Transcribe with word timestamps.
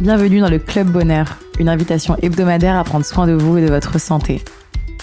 Bienvenue 0.00 0.40
dans 0.40 0.50
le 0.50 0.58
Club 0.58 0.88
Bonheur, 0.88 1.38
une 1.58 1.70
invitation 1.70 2.16
hebdomadaire 2.20 2.76
à 2.76 2.84
prendre 2.84 3.04
soin 3.06 3.26
de 3.26 3.32
vous 3.32 3.56
et 3.56 3.62
de 3.62 3.70
votre 3.70 3.98
santé. 3.98 4.42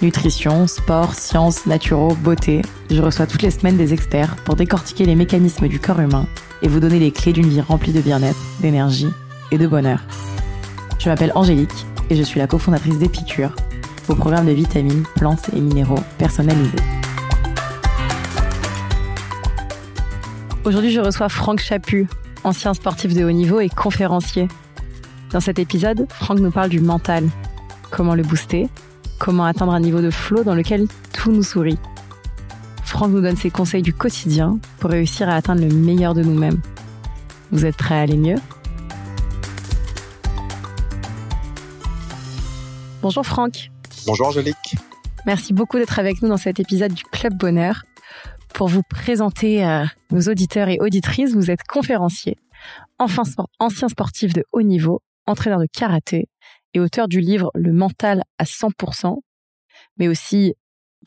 Nutrition, 0.04 0.68
sport, 0.68 1.16
sciences, 1.16 1.66
naturaux, 1.66 2.14
beauté, 2.14 2.62
je 2.92 3.02
reçois 3.02 3.26
toutes 3.26 3.42
les 3.42 3.50
semaines 3.50 3.76
des 3.76 3.92
experts 3.92 4.36
pour 4.46 4.56
décortiquer 4.56 5.06
les 5.06 5.16
mécanismes 5.16 5.68
du 5.68 5.80
corps 5.80 6.00
humain 6.00 6.28
et 6.62 6.68
vous 6.68 6.80
donner 6.80 7.00
les 7.00 7.10
clés 7.10 7.34
d'une 7.34 7.50
vie 7.50 7.60
remplie 7.60 7.92
de 7.92 8.02
bien-être, 8.02 8.38
d'énergie 8.62 9.10
et 9.52 9.58
de 9.58 9.66
bonheur. 9.66 10.00
Je 11.00 11.10
m'appelle 11.10 11.32
Angélique 11.34 11.88
et 12.12 12.16
je 12.16 12.22
suis 12.22 12.40
la 12.40 12.46
cofondatrice 12.46 13.00
d'Épicure, 13.00 13.56
vos 14.06 14.16
programmes 14.16 14.46
de 14.46 14.52
vitamines, 14.52 15.06
plantes 15.16 15.50
et 15.56 15.60
minéraux 15.60 16.04
personnalisés. 16.20 16.70
Aujourd'hui, 20.66 20.92
je 20.92 21.02
reçois 21.02 21.30
Franck 21.30 21.62
Chaput, 21.62 22.08
ancien 22.44 22.76
sportif 22.76 23.16
de 23.16 23.26
haut 23.26 23.32
niveau 23.32 23.60
et 23.60 23.70
conférencier. 23.70 24.48
Dans 25.34 25.40
cet 25.40 25.58
épisode, 25.58 26.06
Franck 26.12 26.40
nous 26.42 26.52
parle 26.52 26.70
du 26.70 26.80
mental. 26.80 27.28
Comment 27.90 28.14
le 28.14 28.22
booster 28.22 28.70
Comment 29.18 29.46
atteindre 29.46 29.74
un 29.74 29.80
niveau 29.80 30.00
de 30.00 30.12
flow 30.12 30.44
dans 30.44 30.54
lequel 30.54 30.88
tout 31.12 31.32
nous 31.32 31.42
sourit 31.42 31.80
Franck 32.84 33.10
nous 33.10 33.22
donne 33.22 33.36
ses 33.36 33.50
conseils 33.50 33.82
du 33.82 33.94
quotidien 33.94 34.60
pour 34.78 34.92
réussir 34.92 35.28
à 35.28 35.34
atteindre 35.34 35.62
le 35.62 35.74
meilleur 35.74 36.14
de 36.14 36.22
nous-mêmes. 36.22 36.62
Vous 37.50 37.66
êtes 37.66 37.76
prêts 37.76 37.96
à 37.96 38.02
aller 38.02 38.16
mieux? 38.16 38.36
Bonjour 43.02 43.26
Franck. 43.26 43.72
Bonjour 44.06 44.28
Angélique. 44.28 44.76
Merci 45.26 45.52
beaucoup 45.54 45.80
d'être 45.80 45.98
avec 45.98 46.22
nous 46.22 46.30
dans 46.30 46.38
cet 46.38 46.60
épisode 46.60 46.94
du 46.94 47.06
Club 47.06 47.34
Bonheur. 47.40 47.86
Pour 48.54 48.68
vous 48.68 48.84
présenter 48.88 49.64
à 49.64 49.88
nos 50.12 50.22
auditeurs 50.22 50.70
et 50.70 50.78
auditrices, 50.80 51.34
vous 51.34 51.50
êtes 51.50 51.64
conférencier, 51.68 52.38
ancien 53.00 53.90
sportif 53.90 54.34
de 54.34 54.44
haut 54.54 54.62
niveau 54.62 55.02
entraîneur 55.26 55.60
de 55.60 55.68
karaté 55.72 56.28
et 56.74 56.80
auteur 56.80 57.08
du 57.08 57.20
livre 57.20 57.52
Le 57.56 57.72
mental 57.72 58.24
à 58.38 58.44
100%, 58.44 59.18
mais 59.98 60.08
aussi 60.08 60.54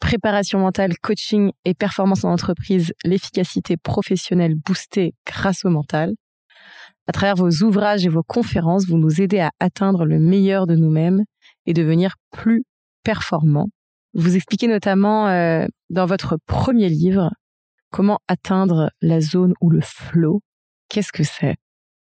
préparation 0.01 0.59
mentale, 0.59 0.99
coaching 0.99 1.53
et 1.65 1.75
performance 1.75 2.25
en 2.25 2.33
entreprise, 2.33 2.93
l'efficacité 3.05 3.77
professionnelle 3.77 4.55
boostée 4.55 5.15
grâce 5.27 5.65
au 5.65 5.71
mental. 5.71 6.15
À 7.07 7.13
travers 7.13 7.37
vos 7.37 7.51
ouvrages 7.63 8.05
et 8.05 8.09
vos 8.09 8.23
conférences, 8.23 8.87
vous 8.87 8.99
nous 8.99 9.21
aidez 9.21 9.39
à 9.39 9.51
atteindre 9.61 10.05
le 10.05 10.19
meilleur 10.19 10.67
de 10.67 10.75
nous-mêmes 10.75 11.25
et 11.67 11.73
devenir 11.73 12.17
plus 12.33 12.65
performants. 13.05 13.69
Vous 14.15 14.35
expliquez 14.35 14.67
notamment 14.67 15.29
euh, 15.29 15.67
dans 15.91 16.07
votre 16.07 16.39
premier 16.47 16.89
livre 16.89 17.31
comment 17.91 18.19
atteindre 18.29 18.91
la 19.01 19.21
zone 19.21 19.55
ou 19.61 19.71
le 19.71 19.81
flow. 19.81 20.41
Qu'est-ce 20.89 21.13
que 21.13 21.23
c'est? 21.25 21.57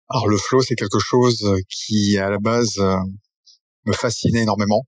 Alors 0.09 0.27
le 0.27 0.37
flow, 0.37 0.61
c'est 0.61 0.75
quelque 0.75 0.99
chose 0.99 1.43
euh, 1.43 1.59
qui 1.69 2.17
à 2.17 2.29
la 2.29 2.39
base 2.39 2.77
euh, 2.79 2.97
me 3.85 3.93
fascinait 3.93 4.41
énormément, 4.41 4.83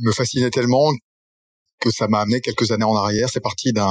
me 0.00 0.12
fascinait 0.12 0.50
tellement 0.50 0.90
que 1.80 1.90
ça 1.90 2.08
m'a 2.08 2.20
amené 2.20 2.40
quelques 2.40 2.72
années 2.72 2.84
en 2.84 2.96
arrière. 2.96 3.28
C'est 3.30 3.40
parti 3.40 3.72
d'un 3.72 3.86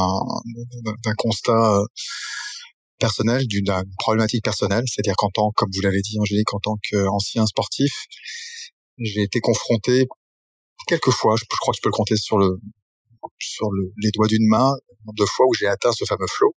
constat 1.18 1.78
euh, 1.80 1.86
personnel, 3.00 3.48
d'une 3.48 3.74
problématique 3.98 4.44
personnelle, 4.44 4.84
c'est-à-dire 4.88 5.16
qu'en 5.16 5.30
tant, 5.30 5.52
comme 5.56 5.70
vous 5.74 5.82
l'avez 5.82 6.02
dit 6.02 6.20
Angélique, 6.20 6.54
en 6.54 6.60
tant 6.60 6.76
qu'ancien 6.90 7.46
sportif, 7.46 7.94
j'ai 8.98 9.24
été 9.24 9.40
confronté 9.40 10.06
quelques 10.88 11.12
fois, 11.12 11.36
je, 11.38 11.46
crois 11.46 11.72
que 11.72 11.78
je 11.78 11.82
peux 11.82 11.90
le 11.90 11.94
compter 11.94 12.18
sur 12.18 12.38
le 12.38 12.60
sur 13.40 13.70
le, 13.72 13.92
les 14.02 14.12
doigts 14.12 14.28
d'une 14.28 14.48
main, 14.48 14.72
deux 15.18 15.26
fois 15.26 15.46
où 15.48 15.54
j'ai 15.54 15.68
atteint 15.68 15.92
ce 15.92 16.06
fameux 16.06 16.28
flow 16.28 16.54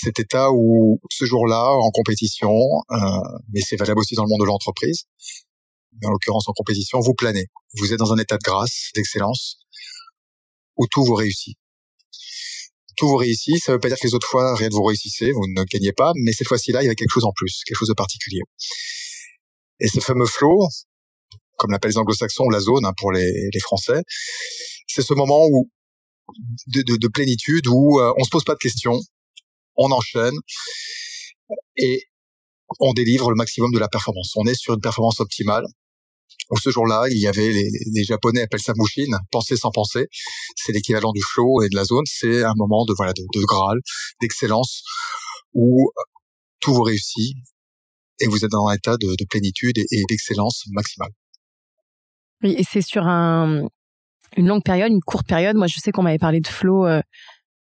cet 0.00 0.18
état 0.20 0.50
où 0.52 1.00
ce 1.10 1.24
jour-là, 1.24 1.64
en 1.70 1.90
compétition, 1.90 2.52
euh, 2.90 2.96
mais 3.52 3.60
c'est 3.60 3.76
valable 3.76 4.00
aussi 4.00 4.14
dans 4.14 4.24
le 4.24 4.28
monde 4.28 4.40
de 4.40 4.46
l'entreprise, 4.46 5.04
en 6.04 6.10
l'occurrence 6.10 6.48
en 6.48 6.52
compétition, 6.52 7.00
vous 7.00 7.14
planez. 7.14 7.46
Vous 7.76 7.92
êtes 7.92 7.98
dans 7.98 8.12
un 8.12 8.18
état 8.18 8.36
de 8.36 8.42
grâce, 8.42 8.90
d'excellence, 8.94 9.58
où 10.76 10.86
tout 10.86 11.04
vous 11.04 11.14
réussit. 11.14 11.56
Tout 12.96 13.08
vous 13.08 13.16
réussit, 13.16 13.56
ça 13.62 13.72
ne 13.72 13.76
veut 13.76 13.80
pas 13.80 13.88
dire 13.88 13.96
que 14.00 14.06
les 14.06 14.14
autres 14.14 14.26
fois, 14.26 14.54
rien 14.56 14.68
ne 14.68 14.74
vous 14.74 14.84
réussissez, 14.84 15.32
vous 15.32 15.46
ne 15.46 15.64
gagnez 15.64 15.92
pas, 15.92 16.12
mais 16.16 16.32
cette 16.32 16.48
fois-ci 16.48 16.72
là, 16.72 16.82
il 16.82 16.86
y 16.86 16.90
a 16.90 16.94
quelque 16.94 17.12
chose 17.12 17.24
en 17.24 17.32
plus, 17.34 17.62
quelque 17.66 17.78
chose 17.78 17.88
de 17.88 17.94
particulier. 17.94 18.40
Et 19.80 19.88
ce 19.88 20.00
fameux 20.00 20.26
flow, 20.26 20.66
comme 21.56 21.70
l'appellent 21.70 21.92
les 21.92 21.98
anglo-saxons, 21.98 22.48
la 22.48 22.60
zone 22.60 22.84
hein, 22.84 22.92
pour 22.96 23.12
les, 23.12 23.48
les 23.52 23.60
Français, 23.60 24.02
c'est 24.86 25.02
ce 25.02 25.14
moment 25.14 25.46
où 25.50 25.70
de, 26.66 26.82
de, 26.82 26.96
de 26.96 27.08
plénitude 27.08 27.66
où 27.68 28.00
euh, 28.00 28.12
on 28.18 28.24
se 28.24 28.30
pose 28.30 28.44
pas 28.44 28.54
de 28.54 28.58
questions, 28.58 28.98
on 29.78 29.90
enchaîne 29.90 30.34
et 31.76 32.02
on 32.80 32.92
délivre 32.92 33.30
le 33.30 33.36
maximum 33.36 33.72
de 33.72 33.78
la 33.78 33.88
performance. 33.88 34.32
On 34.36 34.44
est 34.44 34.58
sur 34.58 34.74
une 34.74 34.80
performance 34.80 35.20
optimale. 35.20 35.64
ce 36.62 36.70
jour-là, 36.70 37.06
il 37.10 37.18
y 37.18 37.26
avait 37.26 37.50
les, 37.50 38.04
Japonais 38.04 38.42
appellent 38.42 38.60
ça 38.60 38.74
mushin, 38.76 39.16
penser 39.30 39.56
sans 39.56 39.70
penser. 39.70 40.06
C'est 40.56 40.72
l'équivalent 40.72 41.12
du 41.12 41.22
flow 41.22 41.62
et 41.62 41.68
de 41.68 41.76
la 41.76 41.84
zone. 41.84 42.04
C'est 42.06 42.42
un 42.42 42.54
moment 42.56 42.84
de 42.84 42.92
voilà 42.96 43.12
de, 43.14 43.44
graal, 43.44 43.78
d'excellence 44.20 44.82
où 45.54 45.90
tout 46.60 46.74
vous 46.74 46.82
réussit 46.82 47.36
et 48.20 48.26
vous 48.26 48.44
êtes 48.44 48.50
dans 48.50 48.66
un 48.66 48.74
état 48.74 48.96
de, 48.96 49.24
plénitude 49.30 49.78
et, 49.78 50.02
d'excellence 50.08 50.64
maximale. 50.72 51.10
Oui, 52.42 52.54
et 52.58 52.64
c'est 52.64 52.82
sur 52.82 53.06
un, 53.06 53.68
une 54.36 54.46
longue 54.46 54.62
période, 54.64 54.92
une 54.92 55.00
courte 55.00 55.26
période. 55.26 55.56
Moi, 55.56 55.66
je 55.68 55.78
sais 55.78 55.92
qu'on 55.92 56.02
m'avait 56.02 56.18
parlé 56.18 56.40
de 56.40 56.46
flow 56.46 56.86
euh, 56.86 57.00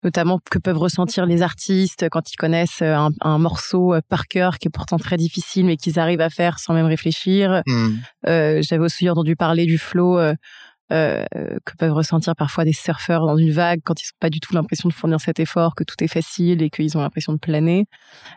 notamment 0.03 0.39
que 0.49 0.59
peuvent 0.59 0.77
ressentir 0.77 1.25
les 1.25 1.41
artistes 1.41 2.07
quand 2.09 2.31
ils 2.31 2.35
connaissent 2.35 2.81
euh, 2.81 3.09
un, 3.21 3.37
morceau 3.37 3.93
euh, 3.93 4.01
par 4.07 4.27
cœur 4.27 4.59
qui 4.59 4.67
est 4.67 4.71
pourtant 4.71 4.97
très 4.97 5.17
difficile 5.17 5.65
mais 5.65 5.77
qu'ils 5.77 5.99
arrivent 5.99 6.21
à 6.21 6.29
faire 6.29 6.59
sans 6.59 6.73
même 6.73 6.85
réfléchir. 6.85 7.61
Hmm. 7.65 7.95
Euh, 8.27 8.61
J'avais 8.61 8.83
aussi 8.83 9.09
entendu 9.09 9.35
parler 9.35 9.65
du 9.65 9.77
flow 9.77 10.19
euh, 10.19 10.33
euh, 10.93 11.25
que 11.65 11.75
peuvent 11.77 11.93
ressentir 11.93 12.33
parfois 12.35 12.63
des 12.63 12.73
surfeurs 12.73 13.25
dans 13.25 13.35
une 13.35 13.51
vague 13.51 13.81
quand 13.83 14.01
ils 14.01 14.05
n'ont 14.05 14.19
pas 14.19 14.29
du 14.29 14.39
tout 14.39 14.53
l'impression 14.53 14.87
de 14.87 14.93
fournir 14.93 15.19
cet 15.19 15.39
effort, 15.39 15.75
que 15.75 15.83
tout 15.83 16.01
est 16.01 16.07
facile 16.07 16.61
et 16.61 16.69
qu'ils 16.69 16.97
ont 16.97 17.01
l'impression 17.01 17.33
de 17.33 17.39
planer. 17.39 17.85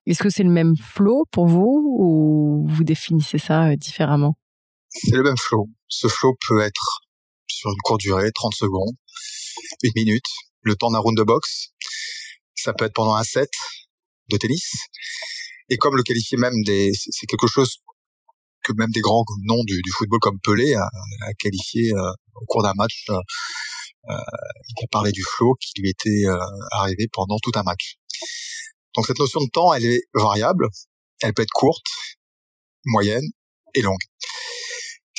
Est-ce 0.07 0.23
que 0.23 0.31
c'est 0.31 0.43
le 0.43 0.51
même 0.51 0.75
flow 0.77 1.27
pour 1.31 1.47
vous 1.47 1.97
ou 1.99 2.67
vous 2.69 2.85
définissez 2.85 3.39
ça 3.39 3.77
différemment? 3.77 4.37
C'est 4.89 5.15
le 5.15 5.23
même 5.23 5.37
flow. 5.39 5.69
Ce 5.87 6.09
flow 6.09 6.37
peut 6.49 6.61
être 6.63 7.03
sur 7.47 7.71
une 7.71 7.77
courte 7.85 8.01
durée, 8.01 8.33
30 8.33 8.55
secondes, 8.55 8.97
une 9.85 9.93
minute, 9.95 10.27
le 10.63 10.77
temps 10.77 10.91
d'un 10.91 10.99
round 10.99 11.17
de 11.17 11.23
boxe. 11.23 11.69
Ça 12.55 12.73
peut 12.73 12.85
être 12.85 12.95
pendant 12.95 13.15
un 13.15 13.25
set 13.25 13.51
de 14.29 14.37
tennis. 14.37 14.73
Et 15.69 15.77
comme 15.77 15.97
le 15.97 16.03
qualifier 16.03 16.37
même 16.39 16.63
des, 16.65 16.91
c'est 16.95 17.27
quelque 17.27 17.47
chose 17.47 17.79
que 18.63 18.73
même 18.77 18.91
des 18.91 19.01
grands 19.01 19.25
noms 19.45 19.63
du, 19.65 19.81
football 19.93 20.21
comme 20.21 20.39
Pelé 20.41 20.75
a, 20.75 20.89
qualifié 21.39 21.93
euh, 21.93 22.13
au 22.35 22.47
cours 22.47 22.63
d'un 22.63 22.75
match. 22.75 23.05
Euh, 23.09 23.15
euh, 24.09 24.15
il 24.69 24.85
a 24.85 24.87
parlé 24.91 25.13
du 25.13 25.23
flow 25.23 25.55
qui 25.61 25.81
lui 25.81 25.91
était 25.91 26.25
arrivé 26.73 27.07
pendant 27.13 27.37
tout 27.43 27.53
un 27.55 27.63
match. 27.63 27.97
Donc 28.95 29.07
cette 29.07 29.19
notion 29.19 29.41
de 29.41 29.51
temps, 29.51 29.73
elle 29.75 29.85
est 29.85 30.03
variable. 30.15 30.67
Elle 31.23 31.35
peut 31.35 31.43
être 31.43 31.53
courte, 31.53 31.85
moyenne 32.87 33.25
et 33.75 33.83
longue 33.83 34.01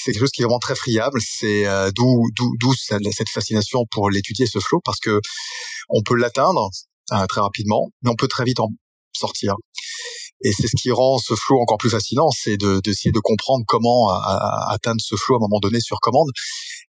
c'est 0.04 0.12
quelque 0.12 0.22
chose 0.22 0.32
qui 0.32 0.42
est 0.42 0.46
vraiment 0.46 0.60
très 0.60 0.76
friable. 0.76 1.20
C'est 1.22 1.68
euh, 1.68 1.92
d'où 1.96 2.74
cette 2.76 3.30
fascination 3.30 3.86
pour 3.92 4.10
l'étudier 4.10 4.46
ce 4.46 4.60
flow 4.60 4.82
parce 4.84 5.00
que 5.00 5.20
on 5.90 6.02
peut 6.04 6.16
l'atteindre 6.16 6.70
euh, 7.12 7.26
très 7.28 7.42
rapidement, 7.42 7.90
mais 8.02 8.10
on 8.12 8.16
peut 8.16 8.28
très 8.28 8.44
vite 8.44 8.60
en 8.60 8.70
sortir. 9.14 9.56
Et 10.44 10.52
c'est 10.54 10.68
ce 10.68 10.76
qui 10.82 10.92
rend 10.92 11.20
ce 11.20 11.36
flow 11.36 11.60
encore 11.60 11.78
plus 11.78 11.92
fascinant, 11.92 12.32
c'est 12.32 12.58
d'essayer 12.58 13.12
de, 13.12 13.18
de, 13.18 13.22
comprendre 13.22 13.64
comment 13.68 14.10
atteindre 14.70 15.00
ce 15.00 15.16
flow 15.16 15.36
à 15.36 15.38
un 15.38 15.42
moment 15.42 15.60
donné 15.60 15.80
sur 15.80 16.00
commande. 16.00 16.30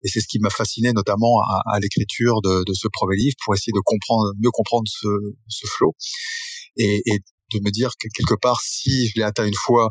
Et 0.04 0.08
c'est 0.08 0.22
ce 0.22 0.28
qui 0.28 0.40
m'a 0.40 0.50
fasciné 0.50 0.94
notamment 0.94 1.42
à, 1.42 1.62
à 1.74 1.80
l'écriture 1.80 2.42
de, 2.42 2.64
de, 2.66 2.74
ce 2.74 2.88
premier 2.88 3.18
livre 3.18 3.36
pour 3.44 3.54
essayer 3.54 3.74
de 3.74 3.82
comprendre, 3.84 4.32
mieux 4.42 4.52
comprendre 4.52 4.88
ce, 4.88 5.08
ce 5.50 5.68
flow 5.68 5.94
et, 6.78 7.02
et 7.06 7.20
de 7.54 7.60
me 7.60 7.72
dire 7.72 7.92
que 8.00 8.08
quelque 8.14 8.36
part, 8.36 8.62
si 8.62 9.10
je 9.10 9.14
l'ai 9.18 9.24
atteint 9.24 9.46
une 9.46 9.54
fois, 9.54 9.86
euh, 9.86 9.90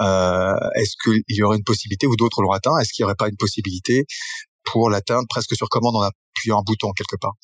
est-ce 0.00 0.94
qu'il 1.02 1.22
y 1.28 1.42
aurait 1.42 1.56
une 1.56 1.64
possibilité, 1.64 2.06
ou 2.06 2.16
d'autres 2.16 2.42
l'ont 2.42 2.52
atteint, 2.52 2.76
est-ce 2.80 2.92
qu'il 2.92 3.02
n'y 3.02 3.06
aurait 3.06 3.16
pas 3.16 3.28
une 3.28 3.36
possibilité 3.36 4.04
pour 4.64 4.90
l'atteindre 4.90 5.26
presque 5.28 5.54
sur 5.54 5.68
commande 5.68 5.96
en 5.96 6.02
appuyant 6.02 6.60
un 6.60 6.62
bouton 6.64 6.92
quelque 6.92 7.16
part? 7.20 7.34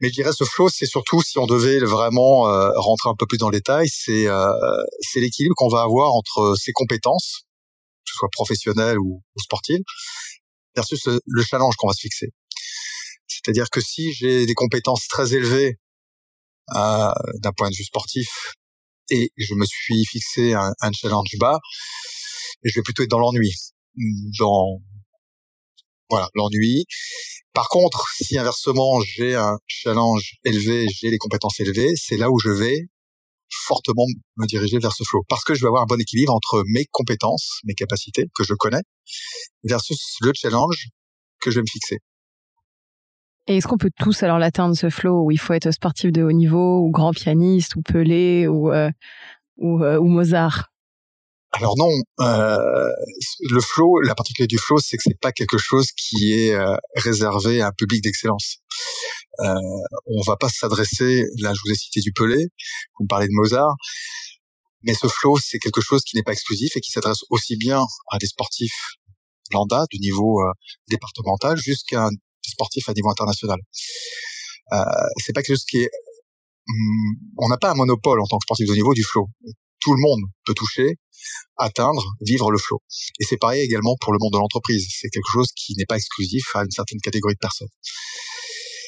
Mais 0.00 0.08
je 0.08 0.14
dirais 0.14 0.32
ce 0.32 0.44
flow, 0.44 0.68
c'est 0.70 0.86
surtout 0.86 1.20
si 1.20 1.38
on 1.38 1.46
devait 1.46 1.78
vraiment 1.78 2.48
euh, 2.48 2.70
rentrer 2.76 3.10
un 3.10 3.14
peu 3.18 3.26
plus 3.26 3.36
dans 3.36 3.50
le 3.50 3.58
détail, 3.58 3.86
c'est 3.88 4.26
euh, 4.26 4.52
l'équilibre 5.14 5.54
qu'on 5.56 5.68
va 5.68 5.82
avoir 5.82 6.14
entre 6.14 6.54
ses 6.58 6.72
compétences, 6.72 7.42
que 8.04 8.12
ce 8.12 8.14
soit 8.16 8.30
professionnelles 8.32 8.98
ou, 8.98 9.22
ou 9.36 9.40
sportives, 9.40 9.82
versus 10.74 11.06
le 11.06 11.42
challenge 11.42 11.74
qu'on 11.76 11.88
va 11.88 11.92
se 11.92 12.00
fixer. 12.00 12.28
C'est-à-dire 13.26 13.68
que 13.70 13.80
si 13.80 14.12
j'ai 14.12 14.46
des 14.46 14.54
compétences 14.54 15.06
très 15.06 15.34
élevées 15.34 15.78
euh, 16.74 17.12
d'un 17.42 17.52
point 17.52 17.68
de 17.68 17.76
vue 17.76 17.84
sportif, 17.84 18.54
et 19.10 19.30
je 19.36 19.54
me 19.54 19.64
suis 19.66 20.04
fixé 20.06 20.54
un, 20.54 20.92
challenge 20.92 21.36
bas, 21.38 21.58
je 22.62 22.72
vais 22.74 22.82
plutôt 22.82 23.02
être 23.02 23.10
dans 23.10 23.18
l'ennui, 23.18 23.52
dans 24.38 24.80
voilà 26.08 26.28
l'ennui. 26.34 26.84
Par 27.52 27.68
contre, 27.68 28.06
si 28.20 28.38
inversement 28.38 29.00
j'ai 29.00 29.34
un 29.34 29.58
challenge 29.66 30.34
élevé, 30.44 30.86
j'ai 30.88 31.10
les 31.10 31.18
compétences 31.18 31.60
élevées, 31.60 31.92
c'est 31.96 32.16
là 32.16 32.30
où 32.30 32.38
je 32.38 32.50
vais 32.50 32.88
fortement 33.50 34.06
me 34.36 34.46
diriger 34.46 34.78
vers 34.78 34.92
ce 34.92 35.02
flow 35.04 35.24
parce 35.28 35.42
que 35.42 35.54
je 35.54 35.62
vais 35.62 35.66
avoir 35.66 35.82
un 35.82 35.86
bon 35.86 36.00
équilibre 36.00 36.32
entre 36.32 36.62
mes 36.66 36.86
compétences, 36.90 37.60
mes 37.64 37.74
capacités 37.74 38.26
que 38.34 38.44
je 38.44 38.54
connais 38.54 38.82
versus 39.64 40.16
le 40.20 40.32
challenge 40.34 40.88
que 41.40 41.50
je 41.50 41.56
vais 41.56 41.62
me 41.62 41.70
fixer. 41.70 41.98
Et 43.50 43.56
est-ce 43.56 43.66
qu'on 43.66 43.78
peut 43.78 43.90
tous 43.98 44.22
alors 44.22 44.38
l'atteindre 44.38 44.76
ce 44.76 44.90
flow 44.90 45.24
où 45.24 45.32
il 45.32 45.36
faut 45.36 45.54
être 45.54 45.72
sportif 45.72 46.12
de 46.12 46.22
haut 46.22 46.30
niveau 46.30 46.78
ou 46.86 46.90
grand 46.92 47.10
pianiste 47.10 47.74
ou 47.74 47.82
Pelé 47.82 48.46
ou 48.46 48.72
euh, 48.72 48.92
ou, 49.56 49.82
euh, 49.82 49.98
ou 49.98 50.06
Mozart? 50.06 50.68
Alors 51.50 51.76
non, 51.76 51.90
euh, 52.20 52.56
le 53.50 53.60
flow, 53.60 54.02
la 54.02 54.14
particularité 54.14 54.54
du 54.54 54.62
flow, 54.62 54.78
c'est 54.78 54.96
que 54.96 55.02
c'est 55.04 55.18
pas 55.20 55.32
quelque 55.32 55.58
chose 55.58 55.88
qui 55.90 56.32
est 56.32 56.54
euh, 56.54 56.76
réservé 56.94 57.60
à 57.60 57.66
un 57.66 57.72
public 57.72 58.04
d'excellence. 58.04 58.58
Euh, 59.40 59.54
on 60.06 60.22
va 60.22 60.36
pas 60.36 60.48
s'adresser, 60.48 61.24
là 61.40 61.52
je 61.52 61.60
vous 61.64 61.72
ai 61.72 61.74
cité 61.74 61.98
du 62.02 62.12
Pelé, 62.12 62.46
vous 62.98 63.02
me 63.02 63.08
parlez 63.08 63.26
de 63.26 63.32
Mozart, 63.32 63.74
mais 64.84 64.94
ce 64.94 65.08
flow, 65.08 65.38
c'est 65.42 65.58
quelque 65.58 65.80
chose 65.80 66.02
qui 66.04 66.14
n'est 66.14 66.22
pas 66.22 66.32
exclusif 66.32 66.76
et 66.76 66.80
qui 66.80 66.92
s'adresse 66.92 67.24
aussi 67.30 67.56
bien 67.56 67.82
à 68.12 68.18
des 68.18 68.28
sportifs 68.28 68.94
lambda 69.52 69.86
du 69.90 69.98
niveau 69.98 70.40
euh, 70.40 70.52
départemental 70.88 71.56
jusqu'à 71.56 72.04
un 72.04 72.10
sportif 72.50 72.88
à 72.88 72.92
niveau 72.92 73.10
international. 73.10 73.58
Euh, 74.72 74.84
c'est 75.24 75.32
pas 75.32 75.42
quelque 75.42 75.56
chose 75.56 75.64
qui 75.64 75.78
est 75.78 75.90
hmm, 76.66 77.12
on 77.38 77.48
n'a 77.48 77.58
pas 77.58 77.70
un 77.70 77.74
monopole 77.74 78.20
en 78.20 78.26
tant 78.26 78.38
que 78.38 78.44
sportif 78.44 78.68
de 78.68 78.74
niveau 78.74 78.94
du 78.94 79.02
flow. 79.02 79.28
Tout 79.80 79.94
le 79.94 80.00
monde 80.00 80.20
peut 80.44 80.52
toucher, 80.54 80.98
atteindre, 81.56 82.04
vivre 82.20 82.50
le 82.50 82.58
flow. 82.58 82.82
Et 83.18 83.24
c'est 83.24 83.38
pareil 83.38 83.62
également 83.62 83.96
pour 84.00 84.12
le 84.12 84.18
monde 84.20 84.32
de 84.32 84.38
l'entreprise. 84.38 84.86
C'est 84.90 85.08
quelque 85.08 85.30
chose 85.32 85.48
qui 85.56 85.74
n'est 85.76 85.86
pas 85.86 85.96
exclusif 85.96 86.44
à 86.54 86.60
une 86.62 86.70
certaine 86.70 87.00
catégorie 87.00 87.34
de 87.34 87.40
personnes. 87.40 87.68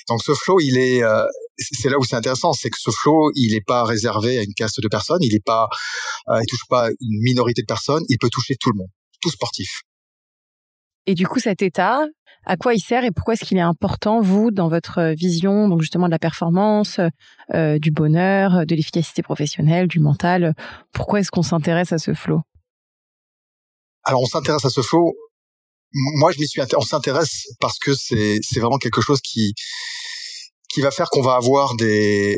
Donc 0.08 0.22
ce 0.22 0.34
flow, 0.34 0.60
il 0.60 0.78
est, 0.78 1.02
euh, 1.02 1.24
c'est 1.56 1.88
là 1.88 1.98
où 1.98 2.04
c'est 2.04 2.16
intéressant, 2.16 2.52
c'est 2.52 2.70
que 2.70 2.78
ce 2.78 2.90
flow, 2.90 3.30
il 3.34 3.52
n'est 3.54 3.62
pas 3.62 3.84
réservé 3.84 4.38
à 4.38 4.42
une 4.42 4.54
caste 4.54 4.80
de 4.80 4.88
personnes, 4.88 5.22
il 5.22 5.34
est 5.34 5.44
pas, 5.44 5.68
euh, 6.28 6.40
il 6.40 6.46
touche 6.46 6.66
pas 6.68 6.88
une 6.88 7.22
minorité 7.22 7.62
de 7.62 7.66
personnes, 7.66 8.04
il 8.08 8.18
peut 8.18 8.30
toucher 8.30 8.56
tout 8.60 8.70
le 8.70 8.78
monde, 8.78 8.90
tout 9.20 9.30
sportif. 9.30 9.82
Et 11.06 11.14
du 11.14 11.26
coup, 11.26 11.40
cet 11.40 11.62
état, 11.62 12.06
à 12.44 12.56
quoi 12.56 12.74
il 12.74 12.80
sert 12.80 13.04
et 13.04 13.10
pourquoi 13.10 13.34
est-ce 13.34 13.44
qu'il 13.44 13.58
est 13.58 13.60
important, 13.60 14.20
vous, 14.20 14.50
dans 14.50 14.68
votre 14.68 15.12
vision, 15.14 15.68
donc 15.68 15.80
justement 15.80 16.06
de 16.06 16.10
la 16.10 16.18
performance, 16.18 17.00
euh, 17.54 17.78
du 17.78 17.90
bonheur, 17.90 18.66
de 18.66 18.74
l'efficacité 18.74 19.22
professionnelle, 19.22 19.86
du 19.86 20.00
mental 20.00 20.54
Pourquoi 20.92 21.20
est-ce 21.20 21.30
qu'on 21.30 21.42
s'intéresse 21.42 21.92
à 21.92 21.98
ce 21.98 22.14
flow? 22.14 22.40
Alors, 24.04 24.22
on 24.22 24.26
s'intéresse 24.26 24.64
à 24.64 24.70
ce 24.70 24.82
flow. 24.82 25.14
Moi, 25.92 26.32
je 26.32 26.40
m'y 26.40 26.48
suis. 26.48 26.60
On 26.76 26.80
s'intéresse 26.80 27.46
parce 27.60 27.78
que 27.78 27.94
c'est 27.94 28.38
c'est 28.42 28.60
vraiment 28.60 28.78
quelque 28.78 29.00
chose 29.00 29.20
qui 29.20 29.54
qui 30.72 30.80
va 30.80 30.90
faire 30.90 31.08
qu'on 31.10 31.22
va 31.22 31.34
avoir 31.34 31.76
des. 31.76 32.34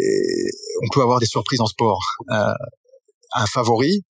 On 0.83 0.93
peut 0.93 1.01
avoir 1.01 1.21
des 1.21 1.27
surprises 1.27 1.61
en 1.61 1.67
sport. 1.67 2.01
Euh, 2.31 2.53
un 3.35 3.47
favori, 3.47 4.03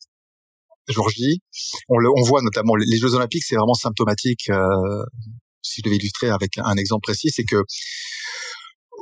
jour 0.88 1.08
J. 1.11 1.41
On, 1.88 1.99
le, 1.99 2.08
on 2.11 2.23
voit 2.23 2.43
notamment 2.43 2.75
les 2.75 2.96
Jeux 2.96 3.14
Olympiques, 3.14 3.44
c'est 3.44 3.56
vraiment 3.56 3.75
symptomatique. 3.75 4.50
Euh, 4.50 5.05
si 5.64 5.81
je 5.81 5.82
devais 5.82 5.96
illustrer 5.96 6.31
avec 6.31 6.58
un 6.58 6.76
exemple 6.76 7.02
précis, 7.02 7.31
c'est 7.34 7.44
que 7.44 7.62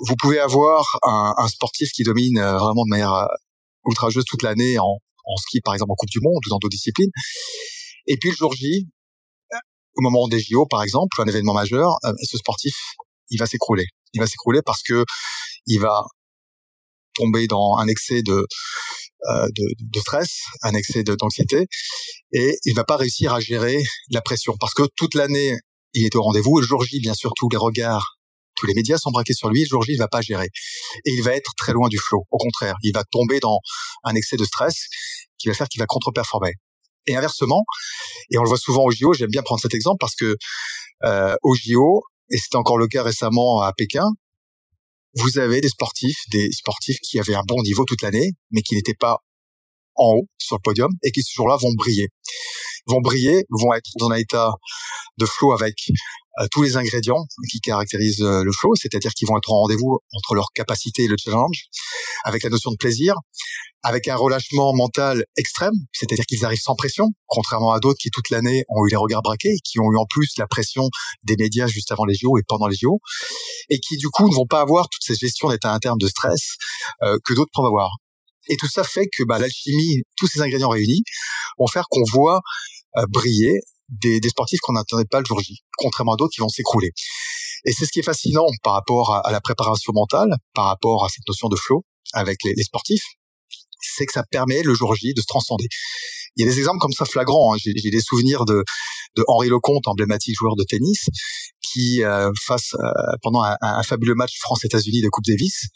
vous 0.07 0.17
pouvez 0.17 0.39
avoir 0.39 0.85
un, 1.03 1.49
sportif 1.49 1.91
qui 1.93 2.03
domine 2.03 2.39
euh, 2.39 2.57
vraiment 2.57 2.85
de 2.85 2.91
manière 2.91 3.13
euh, 3.13 3.27
outrageuse 3.85 4.25
toute 4.25 4.43
l'année 4.43 4.79
en, 4.79 4.99
ski, 5.37 5.61
par 5.61 5.75
exemple 5.75 5.93
en 5.93 5.95
Coupe 5.95 6.11
du 6.11 6.21
Monde 6.21 6.41
ou 6.47 6.51
dans 6.51 6.59
d'autres 6.59 6.77
disciplines. 6.77 7.11
Et 8.07 8.17
puis 8.17 8.31
le 8.31 8.37
jour 8.37 8.53
J, 8.55 8.89
au 9.95 10.01
moment 10.01 10.27
des 10.29 10.41
JO, 10.41 10.67
par 10.67 10.83
exemple, 10.83 11.21
un 11.21 11.27
événement 11.27 11.55
majeur, 11.55 11.97
euh, 12.05 12.13
ce 12.23 12.39
sportif, 12.39 12.75
il 13.31 13.39
va 13.39 13.47
s'écrouler. 13.47 13.87
Il 14.15 14.21
va 14.21 14.27
s'écrouler 14.27 14.61
parce 14.65 14.83
que 14.83 15.05
il 15.67 15.79
va 15.79 16.03
tomber 17.15 17.47
dans 17.47 17.77
un 17.77 17.87
excès 17.87 18.23
de 18.23 18.47
euh, 19.31 19.47
de, 19.55 19.75
de, 19.79 20.01
stress, 20.01 20.41
un 20.63 20.75
excès 20.75 21.05
d'anxiété, 21.05 21.69
et 22.33 22.57
il 22.65 22.75
va 22.75 22.83
pas 22.83 22.97
réussir 22.97 23.33
à 23.33 23.39
gérer 23.39 23.81
la 24.11 24.21
pression 24.21 24.57
parce 24.59 24.75
que 24.75 24.83
toute 24.97 25.15
l'année 25.15 25.55
il 25.95 26.05
est 26.05 26.15
au 26.17 26.23
rendez-vous. 26.23 26.59
Le 26.59 26.67
jour 26.67 26.83
J, 26.85 27.01
bien 27.01 27.15
sûr, 27.15 27.33
tous 27.37 27.49
les 27.49 27.57
regards, 27.57 28.19
tous 28.57 28.67
les 28.67 28.75
médias 28.75 28.99
sont 28.99 29.11
braqués 29.11 29.35
sur 29.35 29.49
lui. 29.51 29.63
Le 29.63 29.69
jour 29.69 29.83
J, 29.83 29.93
il 29.93 29.99
va 29.99 30.09
pas 30.09 30.21
gérer 30.21 30.49
et 31.05 31.11
il 31.11 31.23
va 31.23 31.35
être 31.35 31.53
très 31.57 31.73
loin 31.73 31.89
du 31.89 31.99
flow. 31.99 32.25
Au 32.31 32.39
contraire, 32.39 32.77
il 32.83 32.93
va 32.93 33.05
tomber 33.05 33.41
dans 33.41 33.59
un 34.05 34.15
excès 34.15 34.37
de 34.37 34.45
stress 34.45 34.87
qui 35.39 35.49
va 35.49 35.55
faire 35.55 35.69
qu'il 35.69 35.81
va 35.81 35.87
contre-performer. 35.87 36.53
Et 37.07 37.17
inversement, 37.17 37.65
et 38.31 38.39
on 38.39 38.43
le 38.43 38.49
voit 38.49 38.59
souvent 38.59 38.85
au 38.85 38.93
JO, 38.93 39.13
j'aime 39.13 39.31
bien 39.31 39.43
prendre 39.43 39.61
cet 39.61 39.75
exemple 39.75 39.97
parce 39.99 40.15
que 40.15 40.37
euh, 41.05 41.35
au 41.43 41.57
JO, 41.57 42.05
et 42.31 42.39
c'était 42.39 42.57
encore 42.57 42.79
le 42.79 42.87
cas 42.87 43.03
récemment 43.03 43.61
à 43.61 43.73
Pékin, 43.73 44.07
vous 45.15 45.39
avez 45.39 45.61
des 45.61 45.69
sportifs, 45.69 46.21
des 46.31 46.51
sportifs 46.53 46.99
qui 47.01 47.19
avaient 47.19 47.35
un 47.35 47.43
bon 47.47 47.61
niveau 47.63 47.85
toute 47.85 48.03
l'année, 48.03 48.31
mais 48.51 48.63
qui 48.63 48.77
n'étaient 48.77 48.97
pas 48.99 49.19
en 49.97 50.13
haut 50.15 50.29
sur 50.39 50.57
le 50.57 50.61
podium 50.63 50.91
et 51.03 51.11
qui 51.11 51.23
ce 51.23 51.33
jour-là 51.35 51.57
vont 51.57 51.73
briller. 51.75 52.09
Vont 52.87 53.01
briller, 53.01 53.45
vont 53.51 53.73
être 53.75 53.91
dans 53.99 54.11
un 54.11 54.17
état 54.17 54.51
de 55.19 55.27
flow 55.27 55.53
avec 55.53 55.75
euh, 56.41 56.47
tous 56.51 56.63
les 56.63 56.77
ingrédients 56.77 57.27
qui 57.51 57.61
caractérisent 57.61 58.23
euh, 58.23 58.43
le 58.43 58.53
flow, 58.53 58.75
c'est-à-dire 58.75 59.11
qu'ils 59.13 59.29
vont 59.29 59.37
être 59.37 59.53
en 59.53 59.61
rendez-vous 59.61 59.99
entre 60.15 60.35
leur 60.35 60.47
capacité 60.55 61.05
et 61.05 61.07
le 61.07 61.17
challenge, 61.23 61.67
avec 62.25 62.43
la 62.43 62.49
notion 62.49 62.71
de 62.71 62.77
plaisir, 62.77 63.15
avec 63.83 64.09
un 64.09 64.17
relâchement 64.17 64.73
mental 64.75 65.25
extrême, 65.37 65.75
c'est-à-dire 65.93 66.25
qu'ils 66.25 66.45
arrivent 66.47 66.63
sans 66.63 66.75
pression, 66.75 67.09
contrairement 67.27 67.73
à 67.73 67.81
d'autres 67.81 67.99
qui 68.01 68.11
toute 68.11 68.31
l'année 68.31 68.65
ont 68.69 68.87
eu 68.87 68.91
les 68.91 68.97
regards 68.97 69.23
braqués 69.23 69.57
qui 69.63 69.79
ont 69.79 69.93
eu 69.93 69.99
en 69.99 70.07
plus 70.09 70.31
la 70.39 70.47
pression 70.47 70.89
des 71.25 71.37
médias 71.37 71.67
juste 71.67 71.93
avant 71.93 72.07
les 72.07 72.15
JO 72.15 72.39
et 72.39 72.43
pendant 72.49 72.67
les 72.67 72.77
JO, 72.77 73.01
et 73.69 73.79
qui 73.79 73.99
du 73.99 74.09
coup 74.09 74.27
ne 74.27 74.35
vont 74.35 74.47
pas 74.47 74.61
avoir 74.61 74.89
toute 74.89 75.03
cette 75.03 75.19
gestion 75.19 75.51
d'état 75.51 75.73
interne 75.73 75.99
de 75.99 76.07
stress 76.07 76.57
euh, 77.03 77.19
que 77.25 77.35
d'autres 77.35 77.51
peuvent 77.55 77.67
avoir. 77.67 77.91
Et 78.49 78.57
tout 78.57 78.69
ça 78.69 78.85
fait 78.85 79.07
que 79.07 79.23
bah, 79.25 79.39
l'alchimie, 79.39 80.03
tous 80.17 80.27
ces 80.27 80.41
ingrédients 80.41 80.69
réunis, 80.69 81.03
vont 81.59 81.67
faire 81.67 81.85
qu'on 81.91 82.05
voit 82.13 82.41
euh, 82.97 83.05
briller 83.09 83.61
des, 83.89 84.21
des 84.21 84.29
sportifs 84.29 84.61
qu'on 84.61 84.73
n'attendait 84.73 85.05
pas 85.05 85.21
le 85.21 85.27
jour 85.27 85.41
J, 85.41 85.59
contrairement 85.77 86.15
à 86.15 86.17
d'autres 86.17 86.33
qui 86.35 86.41
vont 86.41 86.49
s'écrouler. 86.49 86.91
Et 87.65 87.73
c'est 87.73 87.85
ce 87.85 87.91
qui 87.93 88.01
est 88.01 88.05
fascinant 88.05 88.47
par 88.63 88.73
rapport 88.75 89.15
à, 89.15 89.31
la 89.31 89.41
préparation 89.41 89.93
mentale, 89.95 90.35
par 90.55 90.67
rapport 90.67 91.05
à 91.05 91.09
cette 91.09 91.27
notion 91.29 91.49
de 91.49 91.57
flow 91.57 91.85
avec 92.13 92.39
les, 92.45 92.55
les 92.57 92.65
sportifs, 92.65 93.05
c'est 93.81 94.07
que 94.07 94.13
ça 94.13 94.25
permet 94.31 94.63
le 94.63 94.75
jour 94.75 94.95
J 94.95 95.13
de 95.15 95.21
se 95.21 95.27
transcender. 95.27 95.67
Il 96.37 96.45
y 96.45 96.49
a 96.49 96.51
des 96.51 96.59
exemples 96.59 96.79
comme 96.79 96.93
ça 96.93 97.05
flagrants. 97.05 97.55
Hein. 97.55 97.59
J'ai 97.61 97.91
des 97.91 98.01
souvenirs 98.01 98.45
de, 98.45 98.65
de 99.17 99.25
Henri 99.27 99.49
Lecomte, 99.49 99.87
emblématique 99.87 100.35
joueur 100.39 100.57
de 100.57 100.65
tennis, 100.65 101.09
qui 101.61 102.03
euh, 102.03 102.31
face 102.47 102.75
euh, 102.75 102.89
pendant 103.23 103.43
un, 103.43 103.57
un, 103.61 103.83
fabuleux 103.83 104.15
match 104.15 104.39
France-États-Unis 104.41 105.03
de 105.03 105.09
Coupe 105.09 105.25
Davis. 105.27 105.67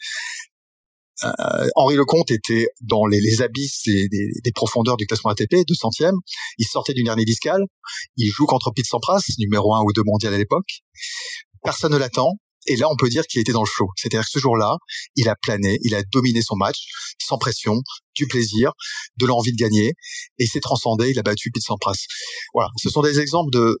Euh, 1.23 1.67
Henri 1.75 1.95
Lecomte 1.95 2.31
était 2.31 2.67
dans 2.81 3.05
les, 3.05 3.19
les 3.19 3.41
abysses 3.41 3.83
des, 3.85 4.07
des, 4.07 4.51
profondeurs 4.51 4.97
du 4.97 5.07
classement 5.07 5.31
ATP, 5.31 5.55
200e. 5.67 6.13
Il 6.57 6.67
sortait 6.67 6.93
d'une 6.93 7.07
hernie 7.07 7.25
discale. 7.25 7.63
Il 8.17 8.29
joue 8.29 8.45
contre 8.45 8.71
Pete 8.71 8.85
Sampras, 8.85 9.21
numéro 9.39 9.73
1 9.75 9.81
ou 9.81 9.93
2 9.93 10.03
mondial 10.05 10.33
à 10.33 10.37
l'époque. 10.37 10.81
Personne 11.63 11.93
ne 11.93 11.97
l'attend. 11.97 12.33
Et 12.67 12.75
là, 12.75 12.87
on 12.91 12.95
peut 12.97 13.07
dire 13.07 13.25
qu'il 13.25 13.39
était 13.39 13.53
dans 13.53 13.63
le 13.63 13.67
flow. 13.67 13.87
C'est-à-dire 13.95 14.25
que 14.25 14.29
ce 14.29 14.39
jour-là, 14.39 14.75
il 15.15 15.29
a 15.29 15.35
plané, 15.41 15.79
il 15.83 15.95
a 15.95 16.03
dominé 16.03 16.41
son 16.41 16.57
match, 16.57 16.87
sans 17.17 17.37
pression, 17.37 17.81
du 18.13 18.27
plaisir, 18.27 18.73
de 19.17 19.25
l'envie 19.25 19.53
de 19.53 19.57
gagner, 19.57 19.87
et 19.87 20.43
il 20.43 20.47
s'est 20.47 20.59
transcendé, 20.59 21.09
il 21.09 21.17
a 21.17 21.23
battu 21.23 21.49
Pete 21.49 21.63
Sampras. 21.63 21.95
Voilà, 22.53 22.69
ce 22.77 22.89
sont 22.89 23.01
des 23.01 23.19
exemples 23.21 23.51
de, 23.51 23.77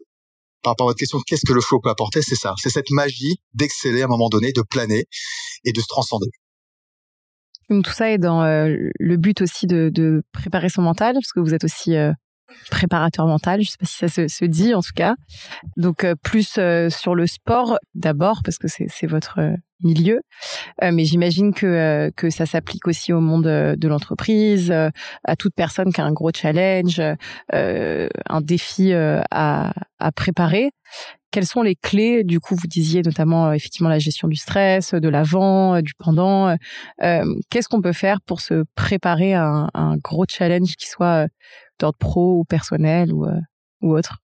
par 0.63 0.71
rapport 0.71 0.87
à 0.87 0.89
votre 0.91 0.99
question, 0.99 1.19
qu'est-ce 1.25 1.45
que 1.45 1.53
le 1.53 1.61
flow 1.61 1.79
peut 1.81 1.89
apporter? 1.89 2.21
C'est 2.21 2.35
ça, 2.35 2.53
c'est 2.61 2.69
cette 2.69 2.89
magie 2.91 3.35
d'exceller 3.53 4.01
à 4.01 4.05
un 4.05 4.09
moment 4.09 4.29
donné, 4.29 4.53
de 4.53 4.61
planer 4.61 5.05
et 5.65 5.71
de 5.73 5.81
se 5.81 5.87
transcender. 5.87 6.29
Donc 7.69 7.85
tout 7.85 7.91
ça 7.91 8.09
est 8.09 8.17
dans 8.17 8.43
euh, 8.43 8.75
le 8.99 9.17
but 9.17 9.41
aussi 9.41 9.67
de, 9.67 9.89
de, 9.93 10.23
préparer 10.31 10.69
son 10.69 10.81
mental, 10.81 11.13
parce 11.15 11.31
que 11.31 11.39
vous 11.39 11.53
êtes 11.53 11.63
aussi 11.63 11.95
euh, 11.95 12.13
préparateur 12.71 13.27
mental, 13.27 13.61
je 13.61 13.69
sais 13.69 13.77
pas 13.77 13.85
si 13.85 13.97
ça 13.97 14.07
se, 14.07 14.27
se 14.27 14.45
dit 14.45 14.73
en 14.73 14.81
tout 14.81 14.93
cas. 14.95 15.15
Donc 15.75 16.03
euh, 16.03 16.15
plus 16.15 16.59
sur 16.89 17.15
le 17.15 17.27
sport 17.27 17.77
d'abord, 17.93 18.41
parce 18.43 18.57
que 18.57 18.67
c'est 18.67 19.07
votre 19.07 19.39
milieu, 19.81 20.21
mais 20.81 21.05
j'imagine 21.05 21.53
que 21.53 22.11
que 22.15 22.29
ça 22.29 22.45
s'applique 22.45 22.87
aussi 22.87 23.13
au 23.13 23.19
monde 23.19 23.45
de 23.45 23.87
l'entreprise, 23.87 24.71
à 24.71 25.35
toute 25.35 25.53
personne 25.55 25.93
qui 25.93 26.01
a 26.01 26.05
un 26.05 26.13
gros 26.13 26.31
challenge, 26.33 27.01
un 27.51 28.41
défi 28.41 28.93
à, 28.93 29.73
à 29.99 30.11
préparer. 30.11 30.71
Quelles 31.31 31.45
sont 31.45 31.61
les 31.61 31.75
clés 31.75 32.23
Du 32.23 32.39
coup, 32.39 32.55
vous 32.55 32.67
disiez 32.67 33.01
notamment 33.01 33.47
euh, 33.47 33.51
effectivement 33.51 33.89
la 33.89 33.99
gestion 33.99 34.27
du 34.27 34.37
stress, 34.37 34.93
de 34.93 35.09
l'avant, 35.09 35.75
euh, 35.75 35.81
du 35.81 35.93
pendant. 35.97 36.55
Euh, 37.03 37.25
Qu'est-ce 37.49 37.67
qu'on 37.67 37.81
peut 37.81 37.93
faire 37.93 38.21
pour 38.21 38.39
se 38.39 38.63
préparer 38.75 39.33
à 39.33 39.67
un, 39.73 39.97
gros 39.97 40.25
challenge 40.27 40.75
qui 40.77 40.87
soit 40.87 41.27
d'ordre 41.79 41.97
pro 41.97 42.39
ou 42.39 42.43
personnel 42.45 43.13
ou, 43.13 43.25
ou 43.81 43.95
autre? 43.95 44.17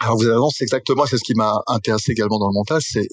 Alors 0.00 0.16
vous 0.16 0.50
c'est 0.50 0.64
exactement 0.64 1.06
c'est 1.06 1.18
ce 1.18 1.24
qui 1.24 1.34
m'a 1.34 1.52
intéressé 1.66 2.12
également 2.12 2.38
dans 2.38 2.48
le 2.48 2.54
montage, 2.54 2.82
c'est 2.84 3.06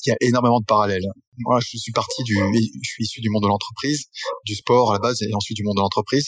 qu'il 0.00 0.10
y 0.10 0.14
a 0.14 0.28
énormément 0.28 0.60
de 0.60 0.64
parallèles. 0.64 1.06
Moi, 1.38 1.60
je 1.60 1.76
suis 1.76 1.92
parti 1.92 2.22
du, 2.24 2.34
je 2.34 2.88
suis 2.88 3.04
issu 3.04 3.20
du 3.20 3.30
monde 3.30 3.42
de 3.42 3.48
l'entreprise, 3.48 4.06
du 4.44 4.54
sport 4.54 4.90
à 4.90 4.94
la 4.94 4.98
base, 5.00 5.22
et 5.22 5.34
ensuite 5.34 5.56
du 5.56 5.64
monde 5.64 5.76
de 5.76 5.80
l'entreprise. 5.80 6.26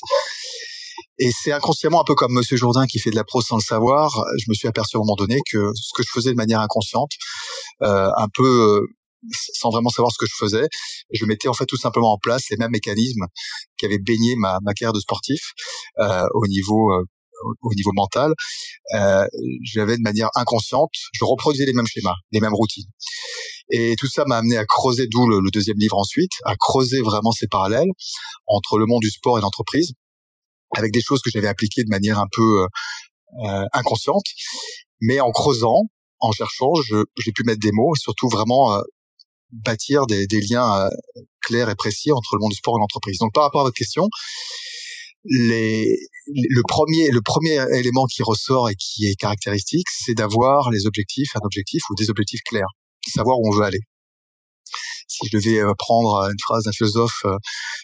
Et 1.18 1.30
c'est 1.32 1.52
inconsciemment 1.52 2.00
un 2.00 2.04
peu 2.04 2.14
comme 2.14 2.32
Monsieur 2.32 2.56
Jourdain 2.56 2.86
qui 2.86 2.98
fait 2.98 3.10
de 3.10 3.16
la 3.16 3.24
prose 3.24 3.44
sans 3.44 3.56
le 3.56 3.62
savoir. 3.62 4.10
Je 4.38 4.44
me 4.48 4.54
suis 4.54 4.68
aperçu 4.68 4.96
à 4.96 4.98
un 4.98 5.02
moment 5.02 5.16
donné 5.16 5.40
que 5.50 5.72
ce 5.74 5.90
que 5.94 6.02
je 6.02 6.10
faisais 6.12 6.30
de 6.30 6.36
manière 6.36 6.60
inconsciente, 6.60 7.10
euh, 7.82 8.08
un 8.16 8.28
peu 8.32 8.86
sans 9.30 9.70
vraiment 9.70 9.90
savoir 9.90 10.12
ce 10.12 10.18
que 10.18 10.26
je 10.26 10.34
faisais. 10.38 10.68
Je 11.12 11.24
mettais 11.26 11.48
en 11.48 11.54
fait 11.54 11.66
tout 11.66 11.76
simplement 11.76 12.12
en 12.12 12.18
place 12.18 12.44
les 12.50 12.56
mêmes 12.56 12.70
mécanismes 12.70 13.26
qui 13.76 13.86
avaient 13.86 13.98
baigné 13.98 14.36
ma, 14.36 14.58
carrière 14.76 14.92
de 14.92 15.00
sportif 15.00 15.40
euh, 15.98 16.24
au 16.34 16.46
niveau 16.46 16.92
euh, 16.92 17.04
au 17.62 17.74
niveau 17.74 17.90
mental. 17.94 18.32
Euh, 18.94 19.26
J'avais 19.62 19.96
de 19.96 20.02
manière 20.02 20.30
inconsciente, 20.34 20.90
je 21.12 21.24
reproduisais 21.24 21.66
les 21.66 21.72
mêmes 21.72 21.86
schémas, 21.86 22.16
les 22.32 22.40
mêmes 22.40 22.54
routines. 22.54 22.88
Et 23.70 23.96
tout 23.98 24.08
ça 24.08 24.24
m'a 24.26 24.38
amené 24.38 24.56
à 24.56 24.64
creuser, 24.64 25.06
d'où 25.08 25.28
le, 25.28 25.40
le, 25.40 25.50
deuxième 25.50 25.76
livre 25.78 25.98
ensuite, 25.98 26.32
à 26.44 26.56
creuser 26.56 27.00
vraiment 27.02 27.32
ces 27.32 27.46
parallèles 27.46 27.90
entre 28.46 28.78
le 28.78 28.86
monde 28.86 29.02
du 29.02 29.10
sport 29.10 29.38
et 29.38 29.42
l'entreprise, 29.42 29.92
avec 30.74 30.92
des 30.92 31.00
choses 31.00 31.20
que 31.20 31.30
j'avais 31.30 31.48
appliquées 31.48 31.84
de 31.84 31.90
manière 31.90 32.18
un 32.18 32.28
peu 32.32 32.66
euh, 33.44 33.64
inconsciente. 33.72 34.24
Mais 35.00 35.20
en 35.20 35.30
creusant, 35.30 35.82
en 36.20 36.32
cherchant, 36.32 36.72
j'ai 37.18 37.32
pu 37.32 37.44
mettre 37.44 37.60
des 37.60 37.72
mots 37.72 37.94
et 37.94 37.98
surtout 38.00 38.28
vraiment 38.28 38.74
euh, 38.74 38.80
bâtir 39.52 40.06
des, 40.06 40.26
des 40.26 40.40
liens 40.40 40.86
euh, 40.86 40.88
clairs 41.42 41.70
et 41.70 41.74
précis 41.74 42.10
entre 42.12 42.36
le 42.36 42.40
monde 42.40 42.50
du 42.50 42.56
sport 42.56 42.76
et 42.78 42.80
l'entreprise. 42.80 43.18
Donc 43.18 43.32
par 43.32 43.44
rapport 43.44 43.60
à 43.60 43.64
votre 43.64 43.76
question, 43.76 44.08
les, 45.24 45.98
le 46.26 46.62
premier 46.66 47.10
le 47.10 47.20
premier 47.20 47.64
élément 47.74 48.06
qui 48.06 48.22
ressort 48.22 48.70
et 48.70 48.74
qui 48.74 49.06
est 49.06 49.14
caractéristique, 49.14 49.86
c'est 49.90 50.14
d'avoir 50.14 50.70
les 50.70 50.86
objectifs, 50.86 51.30
un 51.34 51.44
objectif 51.44 51.82
ou 51.90 51.94
des 51.96 52.10
objectifs 52.10 52.42
clairs, 52.48 52.68
savoir 53.06 53.38
où 53.38 53.48
on 53.48 53.56
veut 53.56 53.64
aller. 53.64 53.80
Si 55.08 55.26
je 55.30 55.36
devais 55.36 55.60
euh, 55.60 55.72
prendre 55.78 56.28
une 56.30 56.38
phrase 56.42 56.64
d'un 56.64 56.72
philosophe 56.72 57.24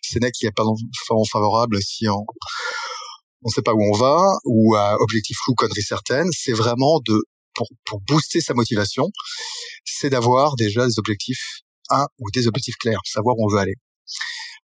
Sénèque 0.03 0.35
qui 0.35 0.47
est 0.47 0.53
pas 0.55 0.65
favorable, 1.33 1.83
si 1.83 2.07
on 2.09 2.25
ne 3.45 3.51
sait 3.51 3.63
pas 3.63 3.73
où 3.73 3.83
on 3.83 3.97
va 3.97 4.21
ou 4.45 4.75
à 4.75 4.97
objectif 5.01 5.37
flou, 5.45 5.55
connerie 5.55 5.83
certaine, 5.83 6.29
c'est 6.33 6.53
vraiment 6.53 7.01
de 7.07 7.19
pour, 7.55 7.69
pour 7.87 8.01
booster 8.01 8.41
sa 8.41 8.53
motivation, 8.55 9.11
c'est 9.85 10.11
d'avoir 10.11 10.57
déjà 10.57 10.87
des 10.87 10.99
objectifs, 10.99 11.61
un 11.91 12.07
ou 12.19 12.31
des 12.33 12.47
objectifs 12.47 12.77
clairs, 12.77 13.01
savoir 13.05 13.37
où 13.39 13.47
on 13.47 13.49
veut 13.49 13.61
aller. 13.61 13.75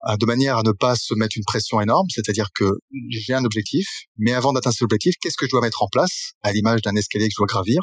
De 0.06 0.26
manière 0.26 0.58
à 0.58 0.64
ne 0.64 0.72
pas 0.72 0.96
se 0.96 1.14
mettre 1.16 1.38
une 1.38 1.44
pression 1.44 1.82
énorme, 1.82 2.08
c'est-à-dire 2.10 2.50
que 2.54 2.66
j'ai 3.10 3.34
un 3.34 3.44
objectif, 3.44 3.88
mais 4.18 4.32
avant 4.32 4.54
d'atteindre 4.54 4.76
cet 4.76 4.84
objectif, 4.84 5.16
qu'est-ce 5.20 5.38
que 5.38 5.46
je 5.48 5.52
dois 5.52 5.62
mettre 5.62 5.82
en 5.82 5.88
place, 5.88 6.34
à 6.44 6.52
l'image 6.52 6.82
d'un 6.82 6.96
escalier 6.96 7.28
que 7.28 7.34
je 7.34 7.38
dois 7.40 7.48
gravir, 7.48 7.82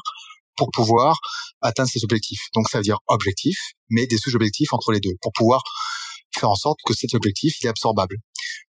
pour 0.57 0.71
pouvoir 0.73 1.19
atteindre 1.61 1.91
ces 1.91 2.05
objectifs? 2.05 2.41
Donc 2.55 2.69
ça 2.69 2.79
veut 2.79 2.85
dire 2.85 2.99
objectif, 3.09 3.59
mais 3.91 4.07
des 4.07 4.17
sous-objectifs 4.17 4.73
entre 4.73 4.93
les 4.93 5.01
deux, 5.01 5.15
pour 5.23 5.33
pouvoir 5.33 5.63
faire 6.39 6.51
en 6.51 6.55
sorte 6.55 6.79
que 6.87 6.95
cet 6.95 7.15
objectif 7.15 7.57
est 7.65 7.69
absorbable. 7.69 8.17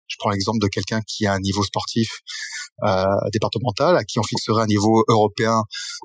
Je 0.08 0.16
prends 0.20 0.30
l'exemple 0.32 0.60
de 0.60 0.68
quelqu'un 0.68 1.02
qui 1.08 1.26
a 1.26 1.34
un 1.34 1.40
niveau 1.40 1.64
sportif 1.64 2.10
euh, 2.84 3.06
départemental, 3.32 3.96
à 3.96 4.04
qui 4.04 4.20
on 4.20 4.24
fixerait 4.24 4.64
un 4.64 4.68
niveau 4.68 5.04
européen 5.08 5.62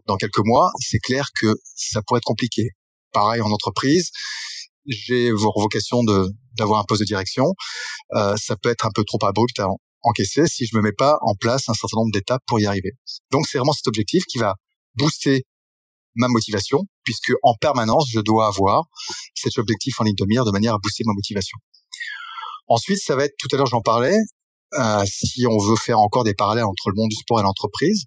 dans 0.07 0.17
quelques 0.17 0.45
mois. 0.45 0.71
C'est 0.81 0.99
clair 0.99 1.29
que 1.41 1.55
ça 1.75 2.03
pourrait 2.03 2.19
être 2.19 2.25
compliqué. 2.25 2.69
Pareil 3.13 3.41
en 3.41 3.51
entreprise, 3.51 4.11
j'ai 4.87 5.31
vocation 5.33 6.03
de 6.05 6.29
d'avoir 6.57 6.81
un 6.81 6.85
poste 6.85 7.01
de 7.01 7.07
direction. 7.07 7.55
Euh, 8.15 8.35
ça 8.37 8.57
peut 8.57 8.71
être 8.71 8.87
un 8.87 8.91
peu 8.95 9.05
trop 9.05 9.19
abrupt 9.25 9.59
à 9.61 9.67
encaisser 10.03 10.47
si 10.47 10.67
je 10.67 10.77
me 10.77 10.83
mets 10.83 10.93
pas 10.93 11.19
en 11.23 11.35
place 11.35 11.69
un 11.69 11.75
certain 11.75 11.99
nombre 11.99 12.13
d'étapes 12.13 12.43
pour 12.47 12.61
y 12.61 12.67
arriver. 12.67 12.93
Donc 13.31 13.47
c'est 13.47 13.59
vraiment 13.59 13.73
cet 13.73 13.87
objectif 13.87 14.25
qui 14.25 14.39
va 14.39 14.55
booster 14.95 15.45
ma 16.17 16.29
motivation, 16.29 16.81
puisque 17.05 17.33
en 17.43 17.55
permanence, 17.55 18.09
je 18.11 18.21
dois 18.21 18.49
avoir 18.49 18.85
cet 19.35 19.59
objectif 19.59 20.01
en 20.01 20.05
ligne 20.05 20.17
de 20.17 20.27
mire 20.27 20.45
de 20.45 20.51
manière 20.51 20.75
à 20.75 20.79
booster 20.79 21.05
ma 21.07 21.13
motivation. 21.13 21.57
Ensuite, 22.67 22.99
ça 23.03 23.17
va 23.17 23.25
être, 23.25 23.35
tout 23.39 23.49
à 23.53 23.57
l'heure 23.57 23.67
j'en 23.67 23.81
parlais, 23.81 24.17
euh, 24.75 25.05
si 25.07 25.47
on 25.47 25.59
veut 25.59 25.77
faire 25.77 25.99
encore 25.99 26.25
des 26.25 26.35
parallèles 26.35 26.65
entre 26.65 26.91
le 26.91 26.95
monde 26.97 27.09
du 27.09 27.17
sport 27.17 27.41
et 27.41 27.43
l'entreprise, 27.43 28.05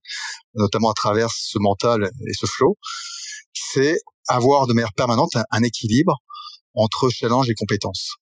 notamment 0.56 0.92
à 0.92 0.94
travers 0.94 1.30
ce 1.32 1.58
mental 1.60 2.10
et 2.28 2.34
ce 2.34 2.46
flow, 2.46 2.78
c'est 3.54 3.98
avoir 4.28 4.68
de 4.68 4.74
manière 4.74 4.94
permanente 4.94 5.32
un, 5.36 5.64
équilibre 5.64 6.18
entre 6.74 7.10
challenge 7.10 7.50
et 7.50 7.54
compétences. 7.54 8.16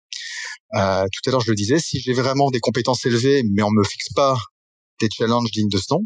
Euh, 0.75 1.05
tout 1.12 1.29
à 1.29 1.31
l'heure, 1.31 1.41
je 1.41 1.50
le 1.50 1.55
disais, 1.55 1.79
si 1.79 2.00
j'ai 2.00 2.13
vraiment 2.13 2.50
des 2.50 2.60
compétences 2.60 3.05
élevées, 3.05 3.43
mais 3.51 3.63
on 3.63 3.72
me 3.72 3.84
fixe 3.84 4.10
pas 4.13 4.38
des 5.00 5.10
challenges 5.10 5.51
dignes 5.51 5.70
de 5.70 5.77
ce 5.77 5.93
nom, 5.93 6.01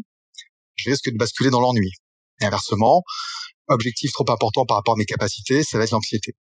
je 0.76 0.90
risque 0.90 1.10
de 1.10 1.16
basculer 1.16 1.50
dans 1.50 1.60
l'ennui. 1.60 1.90
Et 2.40 2.44
inversement, 2.44 3.02
objectif 3.68 4.12
trop 4.12 4.30
important 4.30 4.66
par 4.66 4.78
rapport 4.78 4.94
à 4.94 4.96
mes 4.96 5.04
capacités, 5.04 5.62
ça 5.62 5.78
va 5.78 5.84
être 5.84 5.90
l'anxiété. 5.90 6.34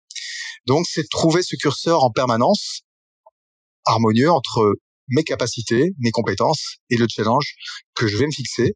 Donc, 0.65 0.85
c'est 0.89 1.07
trouver 1.09 1.43
ce 1.43 1.55
curseur 1.55 2.03
en 2.03 2.11
permanence 2.11 2.81
harmonieux 3.85 4.31
entre 4.31 4.73
mes 5.09 5.23
capacités, 5.23 5.91
mes 5.99 6.11
compétences 6.11 6.77
et 6.89 6.95
le 6.95 7.07
challenge 7.09 7.55
que 7.95 8.07
je 8.07 8.17
vais 8.17 8.25
me 8.25 8.31
fixer 8.31 8.73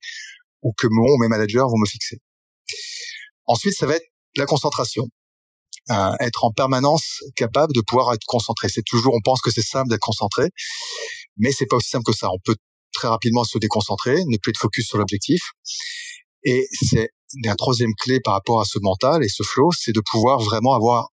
ou 0.62 0.74
que 0.74 0.88
mon 0.90 1.14
ou 1.14 1.18
mes 1.18 1.28
managers 1.28 1.60
vont 1.60 1.78
me 1.78 1.88
fixer. 1.88 2.18
Ensuite, 3.46 3.76
ça 3.76 3.86
va 3.86 3.96
être 3.96 4.08
la 4.36 4.46
concentration. 4.46 5.08
Euh, 5.90 6.12
être 6.20 6.44
en 6.44 6.52
permanence 6.52 7.24
capable 7.38 7.72
de 7.74 7.80
pouvoir 7.80 8.14
être 8.14 8.26
concentré. 8.26 8.68
C'est 8.68 8.84
toujours, 8.86 9.14
on 9.14 9.22
pense 9.22 9.42
que 9.42 9.52
c'est 9.52 9.62
simple 9.62 9.90
d'être 9.90 10.02
concentré, 10.02 10.50
mais 11.38 11.54
c'est 11.54 11.66
pas 11.66 11.78
aussi 11.78 11.90
simple 11.90 12.04
que 12.04 12.18
ça. 12.18 12.30
On 12.30 12.40
peut 12.44 12.58
très 12.94 13.08
rapidement 13.08 13.46
se 13.46 13.58
déconcentrer, 13.58 14.26
ne 14.26 14.38
plus 14.38 14.50
être 14.50 14.60
focus 14.60 14.86
sur 14.86 14.98
l'objectif. 14.98 15.40
Et 16.44 16.68
c'est 16.74 17.10
un 17.46 17.56
troisième 17.56 17.94
clé 18.02 18.20
par 18.20 18.34
rapport 18.34 18.60
à 18.60 18.66
ce 18.66 18.80
mental 18.82 19.24
et 19.24 19.30
ce 19.30 19.44
flow, 19.44 19.70
c'est 19.72 19.94
de 19.94 20.02
pouvoir 20.12 20.40
vraiment 20.40 20.74
avoir 20.74 21.08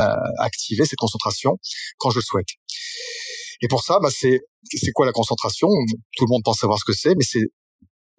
euh, 0.00 0.04
activé 0.38 0.84
cette 0.84 0.98
concentration 0.98 1.58
quand 1.96 2.10
je 2.10 2.18
le 2.18 2.22
souhaite. 2.22 2.48
Et 3.62 3.68
pour 3.68 3.82
ça, 3.84 4.00
bah, 4.02 4.10
c'est 4.10 4.40
c'est 4.70 4.92
quoi 4.92 5.06
la 5.06 5.12
concentration? 5.12 5.68
Tout 6.16 6.26
le 6.26 6.28
monde 6.28 6.42
pense 6.44 6.58
savoir 6.58 6.78
ce 6.78 6.84
que 6.84 6.92
c'est, 6.92 7.14
mais 7.14 7.24
c'est 7.24 7.46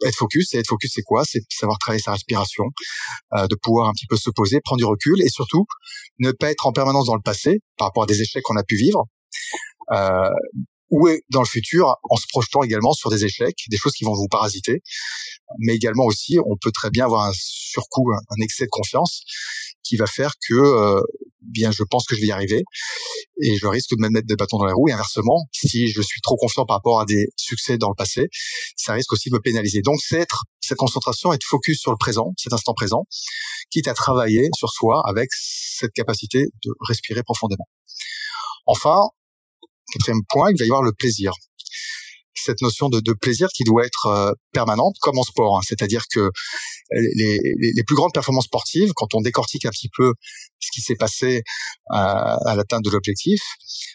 être 0.05 0.15
focus. 0.15 0.53
Et 0.53 0.57
être 0.57 0.67
focus, 0.67 0.91
c'est 0.95 1.03
quoi? 1.03 1.23
C'est 1.25 1.41
savoir 1.49 1.77
travailler 1.79 2.01
sa 2.01 2.11
respiration, 2.11 2.65
euh, 3.33 3.47
de 3.47 3.55
pouvoir 3.55 3.89
un 3.89 3.93
petit 3.93 4.07
peu 4.07 4.17
se 4.17 4.29
poser, 4.29 4.59
prendre 4.61 4.79
du 4.79 4.85
recul, 4.85 5.21
et 5.21 5.29
surtout 5.29 5.65
ne 6.19 6.31
pas 6.31 6.51
être 6.51 6.65
en 6.65 6.71
permanence 6.71 7.07
dans 7.07 7.15
le 7.15 7.21
passé 7.21 7.61
par 7.77 7.87
rapport 7.87 8.03
à 8.03 8.07
des 8.07 8.21
échecs 8.21 8.43
qu'on 8.43 8.57
a 8.57 8.63
pu 8.63 8.75
vivre. 8.75 9.05
Euh, 9.91 10.29
ou 10.91 11.09
dans 11.29 11.41
le 11.41 11.47
futur 11.47 11.95
en 12.09 12.15
se 12.15 12.25
projetant 12.29 12.61
également 12.63 12.93
sur 12.93 13.09
des 13.09 13.25
échecs, 13.25 13.57
des 13.69 13.77
choses 13.77 13.93
qui 13.93 14.03
vont 14.03 14.13
vous 14.13 14.27
parasiter, 14.29 14.81
mais 15.59 15.73
également 15.73 16.05
aussi 16.05 16.37
on 16.45 16.55
peut 16.61 16.71
très 16.71 16.89
bien 16.91 17.05
avoir 17.05 17.25
un 17.25 17.31
surcoût, 17.33 18.11
un 18.13 18.43
excès 18.43 18.65
de 18.65 18.69
confiance 18.69 19.23
qui 19.83 19.97
va 19.97 20.05
faire 20.05 20.33
que 20.47 20.53
euh, 20.53 21.01
bien 21.41 21.71
je 21.71 21.83
pense 21.83 22.05
que 22.05 22.15
je 22.15 22.21
vais 22.21 22.27
y 22.27 22.31
arriver 22.31 22.63
et 23.41 23.57
je 23.57 23.67
risque 23.67 23.91
de 23.91 24.01
me 24.01 24.09
mettre 24.09 24.27
des 24.27 24.35
bâtons 24.35 24.57
dans 24.57 24.65
les 24.65 24.73
roues. 24.73 24.89
Et 24.89 24.93
inversement 24.93 25.47
si 25.51 25.87
je 25.87 26.01
suis 26.01 26.21
trop 26.21 26.35
confiant 26.35 26.65
par 26.65 26.77
rapport 26.77 26.99
à 26.99 27.05
des 27.05 27.27
succès 27.35 27.77
dans 27.77 27.89
le 27.89 27.95
passé 27.95 28.27
ça 28.75 28.93
risque 28.93 29.11
aussi 29.13 29.29
de 29.29 29.35
me 29.35 29.39
pénaliser. 29.39 29.81
Donc 29.81 29.99
c'est 30.01 30.19
être 30.19 30.43
cette 30.61 30.77
concentration 30.77 31.33
être 31.33 31.45
focus 31.45 31.79
sur 31.79 31.91
le 31.91 31.97
présent 31.97 32.33
cet 32.37 32.53
instant 32.53 32.73
présent 32.73 33.05
quitte 33.69 33.87
à 33.87 33.93
travailler 33.93 34.49
sur 34.57 34.69
soi 34.69 35.01
avec 35.07 35.29
cette 35.31 35.91
capacité 35.91 36.45
de 36.63 36.71
respirer 36.87 37.23
profondément. 37.23 37.67
Enfin 38.65 38.99
quatrième 39.91 40.21
point 40.29 40.51
il 40.51 40.57
va 40.57 40.65
y 40.65 40.69
avoir 40.69 40.83
le 40.83 40.93
plaisir 40.93 41.31
cette 42.35 42.61
notion 42.61 42.89
de, 42.89 42.99
de 42.99 43.13
plaisir 43.13 43.47
qui 43.49 43.63
doit 43.63 43.85
être 43.85 44.07
euh, 44.07 44.31
permanente, 44.51 44.95
comme 45.01 45.17
en 45.17 45.23
sport. 45.23 45.57
Hein. 45.57 45.61
C'est-à-dire 45.65 46.03
que 46.13 46.29
les, 46.91 47.39
les, 47.59 47.71
les, 47.75 47.83
plus 47.83 47.95
grandes 47.95 48.13
performances 48.13 48.45
sportives, 48.45 48.91
quand 48.95 49.13
on 49.15 49.21
décortique 49.21 49.65
un 49.65 49.71
petit 49.71 49.89
peu 49.95 50.13
ce 50.59 50.69
qui 50.71 50.81
s'est 50.81 50.95
passé 50.95 51.43
à, 51.89 52.37
à 52.49 52.55
l'atteinte 52.55 52.83
de 52.83 52.89
l'objectif, 52.89 53.41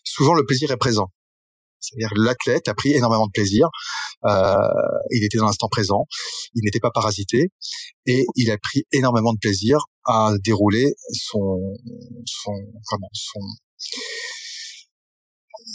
souvent 0.04 0.34
le 0.34 0.44
plaisir 0.44 0.70
est 0.70 0.76
présent. 0.76 1.10
C'est-à-dire 1.80 2.10
l'athlète 2.14 2.68
a 2.68 2.74
pris 2.74 2.92
énormément 2.92 3.26
de 3.26 3.32
plaisir. 3.32 3.68
Euh, 4.26 4.54
il 5.10 5.24
était 5.24 5.38
dans 5.38 5.46
l'instant 5.46 5.68
présent, 5.68 6.06
il 6.54 6.62
n'était 6.64 6.80
pas 6.80 6.90
parasité 6.90 7.48
et 8.06 8.24
il 8.36 8.50
a 8.50 8.58
pris 8.58 8.84
énormément 8.92 9.32
de 9.32 9.38
plaisir 9.38 9.78
à 10.04 10.32
dérouler 10.44 10.92
son 11.12 11.58
son 12.26 12.52
comment 12.86 13.08
son 13.14 13.40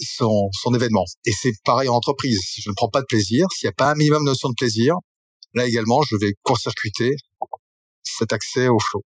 son, 0.01 0.49
son 0.51 0.73
événement. 0.73 1.05
Et 1.25 1.31
c'est 1.31 1.53
pareil 1.63 1.89
en 1.89 1.95
entreprise. 1.95 2.39
Si 2.43 2.61
je 2.61 2.69
ne 2.69 2.75
prends 2.75 2.89
pas 2.89 3.01
de 3.01 3.05
plaisir, 3.05 3.47
s'il 3.51 3.67
n'y 3.67 3.71
a 3.71 3.73
pas 3.73 3.91
un 3.91 3.95
minimum 3.95 4.23
de 4.23 4.29
notion 4.29 4.49
de 4.49 4.55
plaisir, 4.55 4.95
là 5.53 5.65
également, 5.65 6.01
je 6.03 6.15
vais 6.17 6.33
court-circuiter 6.43 7.15
cet 8.03 8.33
accès 8.33 8.67
au 8.67 8.79
flow. 8.79 9.03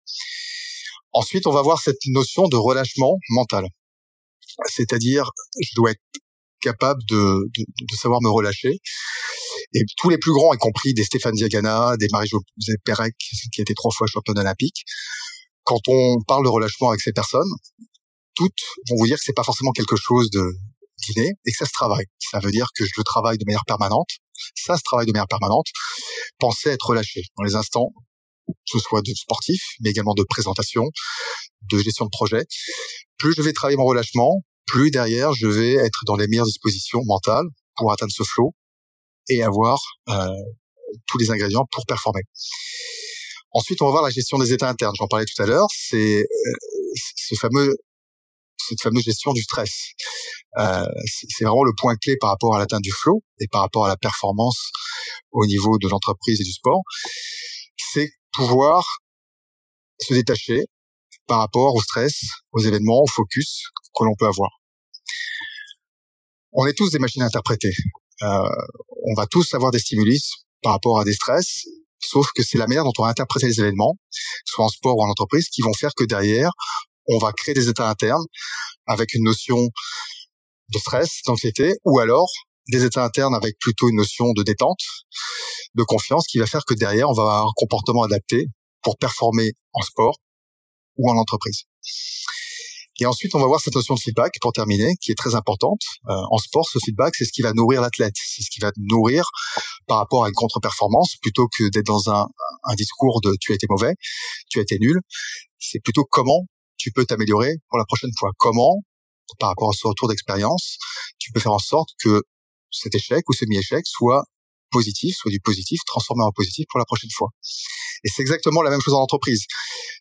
Ensuite, 1.14 1.48
on 1.48 1.52
va 1.52 1.62
voir 1.62 1.80
cette 1.80 2.04
notion 2.08 2.48
de 2.48 2.58
relâchement 2.58 3.18
mental. 3.30 3.68
C'est-à-dire, 4.68 5.32
je 5.62 5.72
dois 5.76 5.92
être 5.92 6.02
capable 6.62 7.02
de, 7.10 7.16
de, 7.58 7.64
de, 7.64 7.96
savoir 7.96 8.22
me 8.22 8.30
relâcher. 8.30 8.80
Et 9.74 9.82
tous 9.98 10.10
les 10.10 10.18
plus 10.18 10.32
grands, 10.32 10.54
y 10.54 10.58
compris 10.58 10.94
des 10.94 11.04
Stéphane 11.04 11.34
Diagana, 11.34 11.96
des 11.98 12.08
Marie-Josée 12.12 12.78
Pérec, 12.84 13.14
qui 13.18 13.62
a 13.62 13.64
été 13.64 13.74
trois 13.74 13.92
fois 13.92 14.08
championne 14.08 14.40
olympique, 14.40 14.84
quand 15.64 15.82
on 15.88 16.18
parle 16.28 16.46
de 16.46 16.50
relâchement 16.50 16.90
avec 16.90 17.02
ces 17.02 17.12
personnes, 17.12 17.50
toutes 18.36 18.62
vont 18.90 18.98
vous 18.98 19.06
dire 19.06 19.18
que 19.18 19.24
c'est 19.24 19.34
pas 19.34 19.44
forcément 19.44 19.72
quelque 19.72 19.96
chose 19.96 20.30
de 20.30 20.44
dîner 20.98 21.32
et 21.46 21.52
que 21.52 21.58
ça 21.58 21.66
se 21.66 21.72
travaille. 21.72 22.06
Ça 22.20 22.40
veut 22.40 22.52
dire 22.52 22.68
que 22.76 22.86
je 22.86 22.92
le 22.98 23.04
travaille 23.04 23.38
de 23.38 23.46
manière 23.46 23.66
permanente. 23.66 24.10
Ça 24.56 24.78
se 24.78 24.82
travaille 24.84 25.06
de 25.06 25.12
manière 25.12 25.28
permanente. 25.28 25.68
Pensez 26.40 26.70
être 26.70 26.88
relâché 26.88 27.24
dans 27.38 27.44
les 27.44 27.56
instants, 27.56 27.92
que 28.48 28.54
ce 28.66 28.80
soit 28.80 29.02
de 29.02 29.14
sportif, 29.14 29.62
mais 29.82 29.92
également 29.92 30.14
de 30.14 30.24
présentation, 30.24 30.84
de 31.70 31.78
gestion 31.80 32.06
de 32.06 32.12
projet. 32.12 32.46
Plus 33.18 33.34
je 33.36 33.42
vais 33.42 33.54
travailler 33.54 33.78
mon 33.78 33.86
relâchement, 33.86 34.42
plus 34.66 34.92
derrière 34.92 35.34
je 35.34 35.48
vais 35.48 35.74
être 35.74 36.02
dans 36.06 36.16
les 36.16 36.28
meilleures 36.28 36.46
dispositions 36.46 37.02
mentales 37.06 37.46
pour 37.78 37.92
atteindre 37.92 38.12
ce 38.14 38.24
flow 38.24 38.54
et 39.30 39.44
avoir 39.44 39.80
euh, 40.10 40.28
tous 41.08 41.18
les 41.18 41.32
ingrédients 41.32 41.66
pour 41.72 41.86
performer. 41.86 42.22
Ensuite, 43.52 43.82
on 43.82 43.86
va 43.86 43.92
voir 43.92 44.04
la 44.04 44.10
gestion 44.10 44.38
des 44.38 44.52
états 44.52 44.70
internes. 44.70 44.94
J'en 44.98 45.08
parlais 45.08 45.26
tout 45.26 45.42
à 45.42 45.46
l'heure. 45.46 45.68
C'est 45.72 46.20
euh, 46.20 46.54
ce 47.16 47.36
fameux 47.36 47.74
cette 48.68 48.82
fameuse 48.82 49.04
gestion 49.04 49.34
du 49.34 49.42
stress. 49.42 49.94
Euh, 50.58 50.86
c'est 51.06 51.44
vraiment 51.44 51.64
le 51.64 51.74
point 51.78 51.96
clé 51.98 52.16
par 52.18 52.30
rapport 52.30 52.56
à 52.56 52.60
l'atteinte 52.60 52.82
du 52.82 52.92
flow 52.92 53.22
et 53.40 53.48
par 53.48 53.62
rapport 53.62 53.86
à 53.86 53.90
la 53.90 53.98
performance 53.98 54.72
au 55.32 55.46
niveau 55.46 55.78
de 55.78 55.88
l'entreprise 55.88 56.40
et 56.40 56.44
du 56.44 56.52
sport. 56.52 56.82
C'est 57.78 58.10
pouvoir 58.34 58.86
se 60.00 60.14
détacher 60.14 60.66
par 61.28 61.40
rapport 61.40 61.74
au 61.76 61.82
stress, 61.82 62.22
aux 62.52 62.60
événements, 62.60 63.02
au 63.02 63.08
focus 63.08 63.64
que 63.98 64.04
l'on 64.04 64.16
peut 64.18 64.28
avoir. 64.28 64.50
On 66.54 66.66
est 66.66 66.74
tous 66.74 66.92
des 66.92 67.00
machines 67.00 67.22
à 67.22 67.26
interpréter. 67.26 67.72
Euh, 68.22 68.50
on 69.08 69.14
va 69.16 69.28
tous 69.28 69.54
avoir 69.54 69.72
des 69.72 69.80
stimuli 69.80 70.20
par 70.62 70.74
rapport 70.74 71.00
à 71.00 71.04
des 71.04 71.14
stress, 71.14 71.66
sauf 72.00 72.28
que 72.34 72.44
c'est 72.44 72.58
la 72.58 72.68
manière 72.68 72.86
dont 72.86 72.94
on 72.98 73.04
va 73.04 73.10
interpréter 73.10 73.48
les 73.48 73.60
événements, 73.60 73.98
soit 74.46 74.66
en 74.66 74.70
sport 74.70 74.98
ou 74.98 75.04
en 75.04 75.10
entreprise, 75.10 75.50
qui 75.50 75.62
vont 75.62 75.74
faire 75.74 75.92
que 75.96 76.06
derrière, 76.06 76.52
on 77.08 77.18
va 77.18 77.34
créer 77.34 77.54
des 77.54 77.68
états 77.68 77.90
internes 77.90 78.26
avec 78.88 79.14
une 79.14 79.24
notion 79.24 79.70
de 80.74 80.80
stress, 80.80 81.22
d'anxiété, 81.26 81.74
ou 81.86 82.00
alors 82.00 82.30
des 82.70 82.84
états 82.84 83.04
internes 83.04 83.36
avec 83.36 83.58
plutôt 83.60 83.90
une 83.90 83.98
notion 83.98 84.34
de 84.34 84.44
détente, 84.44 84.80
de 85.76 85.84
confiance, 85.84 86.26
qui 86.28 86.40
va 86.40 86.48
faire 86.48 86.66
que 86.66 86.74
derrière, 86.74 87.10
on 87.10 87.14
va 87.14 87.24
avoir 87.24 87.48
un 87.48 87.52
comportement 87.56 88.04
adapté 88.04 88.48
pour 88.82 88.98
performer 88.98 89.52
en 89.74 89.82
sport 89.82 90.18
ou 90.98 91.10
en 91.10 91.18
entreprise. 91.18 91.64
Et 93.02 93.06
ensuite, 93.06 93.36
on 93.36 93.40
va 93.40 93.48
voir 93.48 93.60
cette 93.60 93.76
notion 93.76 93.94
de 93.94 94.00
feedback 94.00 94.32
pour 94.40 94.54
terminer, 94.54 94.96
qui 95.02 95.12
est 95.12 95.16
très 95.16 95.36
importante. 95.36 95.82
Euh, 96.08 96.14
en 96.32 96.38
sport, 96.38 96.66
ce 96.70 96.80
feedback, 96.84 97.14
c'est 97.16 97.26
ce 97.26 97.34
qui 97.34 97.42
va 97.42 97.52
nourrir 97.54 97.82
l'athlète, 97.82 98.14
c'est 98.16 98.42
ce 98.42 98.50
qui 98.50 98.62
va 98.62 98.72
nourrir 98.78 99.26
par 99.86 99.98
rapport 99.98 100.24
à 100.24 100.30
une 100.30 100.34
contre-performance, 100.34 101.16
plutôt 101.22 101.48
que 101.58 101.70
d'être 101.72 101.86
dans 101.86 102.10
un, 102.10 102.26
un 102.64 102.76
discours 102.76 103.20
de 103.20 103.36
tu 103.42 103.52
as 103.52 103.56
été 103.56 103.68
mauvais, 103.70 103.96
tu 104.50 104.60
as 104.60 104.62
été 104.62 104.78
nul. 104.80 105.02
C'est 105.60 105.80
plutôt 105.80 106.06
comment 106.10 106.48
tu 106.78 106.92
peux 106.92 107.06
t'améliorer 107.06 107.56
pour 107.70 107.80
la 107.80 107.86
prochaine 107.86 108.12
fois. 108.18 108.32
Comment, 108.38 108.82
par 109.40 109.50
rapport 109.50 109.70
à 109.70 109.74
ce 109.74 109.88
retour 109.88 110.08
d'expérience, 110.08 110.78
tu 111.20 111.32
peux 111.32 111.40
faire 111.40 111.54
en 111.54 111.60
sorte 111.60 111.90
que 112.00 112.22
cet 112.72 112.96
échec 112.96 113.28
ou 113.30 113.34
semi-échec 113.34 113.86
soit 113.86 114.24
positif, 114.72 115.16
soit 115.16 115.32
du 115.32 115.40
positif, 115.40 115.80
transformé 115.86 116.24
en 116.24 116.32
positif 116.32 116.66
pour 116.70 116.80
la 116.80 116.86
prochaine 116.86 117.10
fois. 117.16 117.30
Et 118.04 118.10
c'est 118.10 118.22
exactement 118.22 118.62
la 118.62 118.70
même 118.70 118.82
chose 118.82 118.94
en 118.94 119.02
entreprise. 119.02 119.46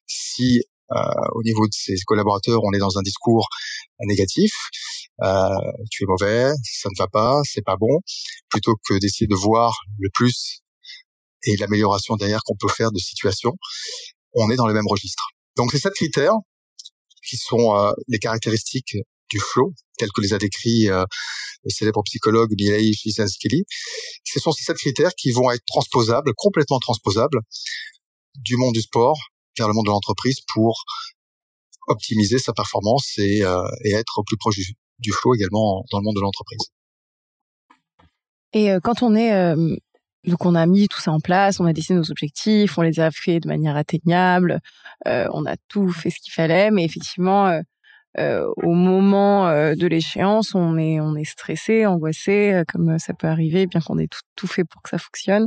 Si 0.06 0.62
euh, 0.92 0.96
au 1.34 1.42
niveau 1.42 1.66
de 1.66 1.72
ses 1.72 1.94
collaborateurs, 2.06 2.60
on 2.62 2.72
est 2.72 2.78
dans 2.78 2.98
un 2.98 3.02
discours 3.02 3.48
négatif, 4.00 4.52
euh, 5.22 5.48
tu 5.90 6.04
es 6.04 6.06
mauvais, 6.06 6.52
ça 6.62 6.88
ne 6.90 6.98
va 6.98 7.08
pas, 7.08 7.40
c'est 7.44 7.64
pas 7.64 7.76
bon, 7.76 8.00
plutôt 8.50 8.74
que 8.86 8.98
d'essayer 8.98 9.26
de 9.26 9.34
voir 9.34 9.74
le 9.98 10.08
plus 10.12 10.60
et 11.44 11.56
l'amélioration 11.56 12.16
derrière 12.16 12.40
qu'on 12.44 12.56
peut 12.56 12.68
faire 12.68 12.90
de 12.90 12.98
situation, 12.98 13.52
on 14.34 14.50
est 14.50 14.56
dans 14.56 14.66
le 14.66 14.74
même 14.74 14.86
registre. 14.88 15.24
Donc 15.56 15.72
c'est 15.72 15.78
sept 15.78 15.94
critères 15.94 16.34
qui 17.26 17.36
sont 17.36 17.76
euh, 17.76 17.92
les 18.08 18.18
caractéristiques 18.18 18.96
du 19.34 19.40
flow, 19.40 19.72
tels 19.98 20.10
que 20.14 20.20
les 20.20 20.32
a 20.32 20.38
décrits 20.38 20.88
euh, 20.88 21.04
le 21.64 21.70
célèbre 21.70 22.02
psychologue 22.04 22.50
Milei 22.58 22.92
Csikszentmihalyi. 22.92 23.64
Ce 24.24 24.40
sont 24.40 24.52
ces 24.52 24.64
sept 24.64 24.76
critères 24.76 25.14
qui 25.16 25.32
vont 25.32 25.50
être 25.50 25.64
transposables, 25.66 26.32
complètement 26.36 26.78
transposables, 26.78 27.40
du 28.36 28.56
monde 28.56 28.74
du 28.74 28.82
sport 28.82 29.18
vers 29.58 29.68
le 29.68 29.74
monde 29.74 29.86
de 29.86 29.90
l'entreprise 29.90 30.38
pour 30.52 30.84
optimiser 31.88 32.38
sa 32.38 32.52
performance 32.52 33.18
et, 33.18 33.44
euh, 33.44 33.62
être 33.92 34.18
au 34.18 34.24
plus 34.24 34.36
proche 34.36 34.56
du, 34.56 34.74
du, 34.98 35.12
flow 35.12 35.34
également 35.34 35.84
dans 35.90 35.98
le 35.98 36.04
monde 36.04 36.16
de 36.16 36.20
l'entreprise. 36.20 36.66
Et 38.52 38.68
quand 38.82 39.02
on 39.02 39.14
est 39.16 39.32
donc 40.26 40.46
on 40.46 40.54
a 40.54 40.66
mis 40.66 40.88
tout 40.88 41.00
ça 41.00 41.12
en 41.12 41.20
place, 41.20 41.60
on 41.60 41.66
a 41.66 41.72
décidé 41.72 41.94
nos 41.94 42.10
objectifs, 42.10 42.78
on 42.78 42.82
les 42.82 43.00
a 43.00 43.10
fait 43.10 43.40
de 43.40 43.48
manière 43.48 43.76
atteignable, 43.76 44.60
euh, 45.06 45.28
on 45.32 45.44
a 45.44 45.56
tout 45.68 45.90
fait 45.90 46.10
ce 46.10 46.18
qu'il 46.20 46.32
fallait, 46.32 46.70
mais 46.70 46.84
effectivement, 46.84 47.48
euh, 47.48 47.60
euh, 48.18 48.46
au 48.58 48.72
moment 48.72 49.48
de 49.74 49.86
l'échéance, 49.86 50.54
on 50.54 50.76
est 50.78 51.00
on 51.00 51.16
est 51.16 51.24
stressé, 51.24 51.86
angoissé, 51.86 52.62
comme 52.68 52.98
ça 52.98 53.14
peut 53.14 53.26
arriver, 53.26 53.66
bien 53.66 53.80
qu'on 53.80 53.98
ait 53.98 54.08
tout, 54.08 54.20
tout, 54.36 54.46
fait 54.46 54.64
pour 54.64 54.82
que 54.82 54.90
ça 54.90 54.98
fonctionne. 54.98 55.46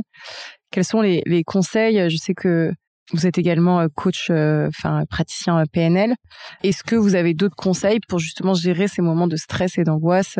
Quels 0.70 0.84
sont 0.84 1.00
les, 1.00 1.22
les 1.26 1.44
conseils? 1.44 2.10
Je 2.10 2.16
sais 2.16 2.34
que 2.34 2.72
vous 3.12 3.26
êtes 3.26 3.38
également 3.38 3.86
coach, 3.88 4.30
enfin 4.30 5.04
praticien 5.08 5.62
PNL. 5.72 6.14
Est-ce 6.62 6.84
que 6.84 6.96
vous 6.96 7.14
avez 7.14 7.34
d'autres 7.34 7.56
conseils 7.56 8.00
pour 8.08 8.18
justement 8.18 8.54
gérer 8.54 8.86
ces 8.88 9.02
moments 9.02 9.28
de 9.28 9.36
stress 9.36 9.78
et 9.78 9.84
d'angoisse 9.84 10.38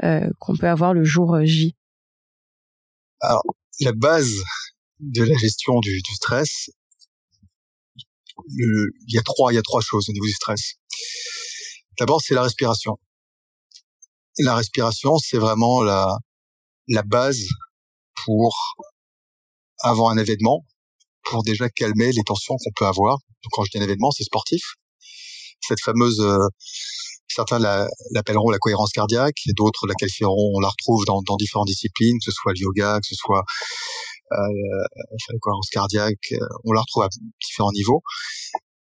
qu'on 0.00 0.56
peut 0.56 0.68
avoir 0.68 0.92
le 0.92 1.04
jour 1.04 1.38
J? 1.44 1.76
Alors, 3.20 3.44
la 3.80 3.92
base 3.92 4.34
de 5.00 5.22
la 5.22 5.34
gestion 5.36 5.80
du, 5.80 6.00
du 6.02 6.14
stress, 6.14 6.70
il 8.48 8.92
y 9.08 9.18
a 9.18 9.22
trois, 9.22 9.52
il 9.52 9.56
y 9.56 9.58
a 9.58 9.62
trois 9.62 9.80
choses 9.80 10.08
au 10.08 10.12
niveau 10.12 10.26
du 10.26 10.32
stress. 10.32 10.74
D'abord, 11.98 12.20
c'est 12.20 12.34
la 12.34 12.42
respiration. 12.42 12.98
La 14.38 14.56
respiration, 14.56 15.16
c'est 15.18 15.38
vraiment 15.38 15.82
la, 15.82 16.18
la 16.88 17.02
base 17.02 17.46
pour 18.24 18.76
avant 19.80 20.08
un 20.08 20.16
événement, 20.16 20.64
pour 21.24 21.42
déjà 21.42 21.68
calmer 21.68 22.10
les 22.12 22.22
tensions 22.24 22.56
qu'on 22.56 22.72
peut 22.74 22.86
avoir. 22.86 23.18
Donc, 23.42 23.50
quand 23.52 23.64
je 23.64 23.70
dis 23.70 23.78
un 23.78 23.82
événement, 23.82 24.10
c'est 24.10 24.24
sportif. 24.24 24.62
Cette 25.60 25.80
fameuse 25.80 26.20
euh, 26.20 26.48
Certains 27.34 27.58
l'appelleront 27.58 28.50
la, 28.50 28.58
cohérence 28.58 28.92
cardiaque, 28.92 29.38
et 29.46 29.52
d'autres 29.54 29.88
la 29.88 29.94
qualifieront, 29.94 30.52
on 30.54 30.60
la 30.60 30.68
retrouve 30.68 31.04
dans, 31.04 31.20
dans, 31.22 31.36
différentes 31.36 31.66
disciplines, 31.66 32.16
que 32.18 32.24
ce 32.26 32.30
soit 32.30 32.52
le 32.52 32.60
yoga, 32.60 33.00
que 33.00 33.08
ce 33.08 33.16
soit 33.16 33.42
euh, 34.32 35.38
cohérence 35.40 35.68
cardiaque, 35.70 36.32
euh, 36.32 36.38
on 36.64 36.72
la 36.72 36.80
retrouve 36.80 37.04
à 37.04 37.08
différents 37.42 37.72
niveaux. 37.72 38.02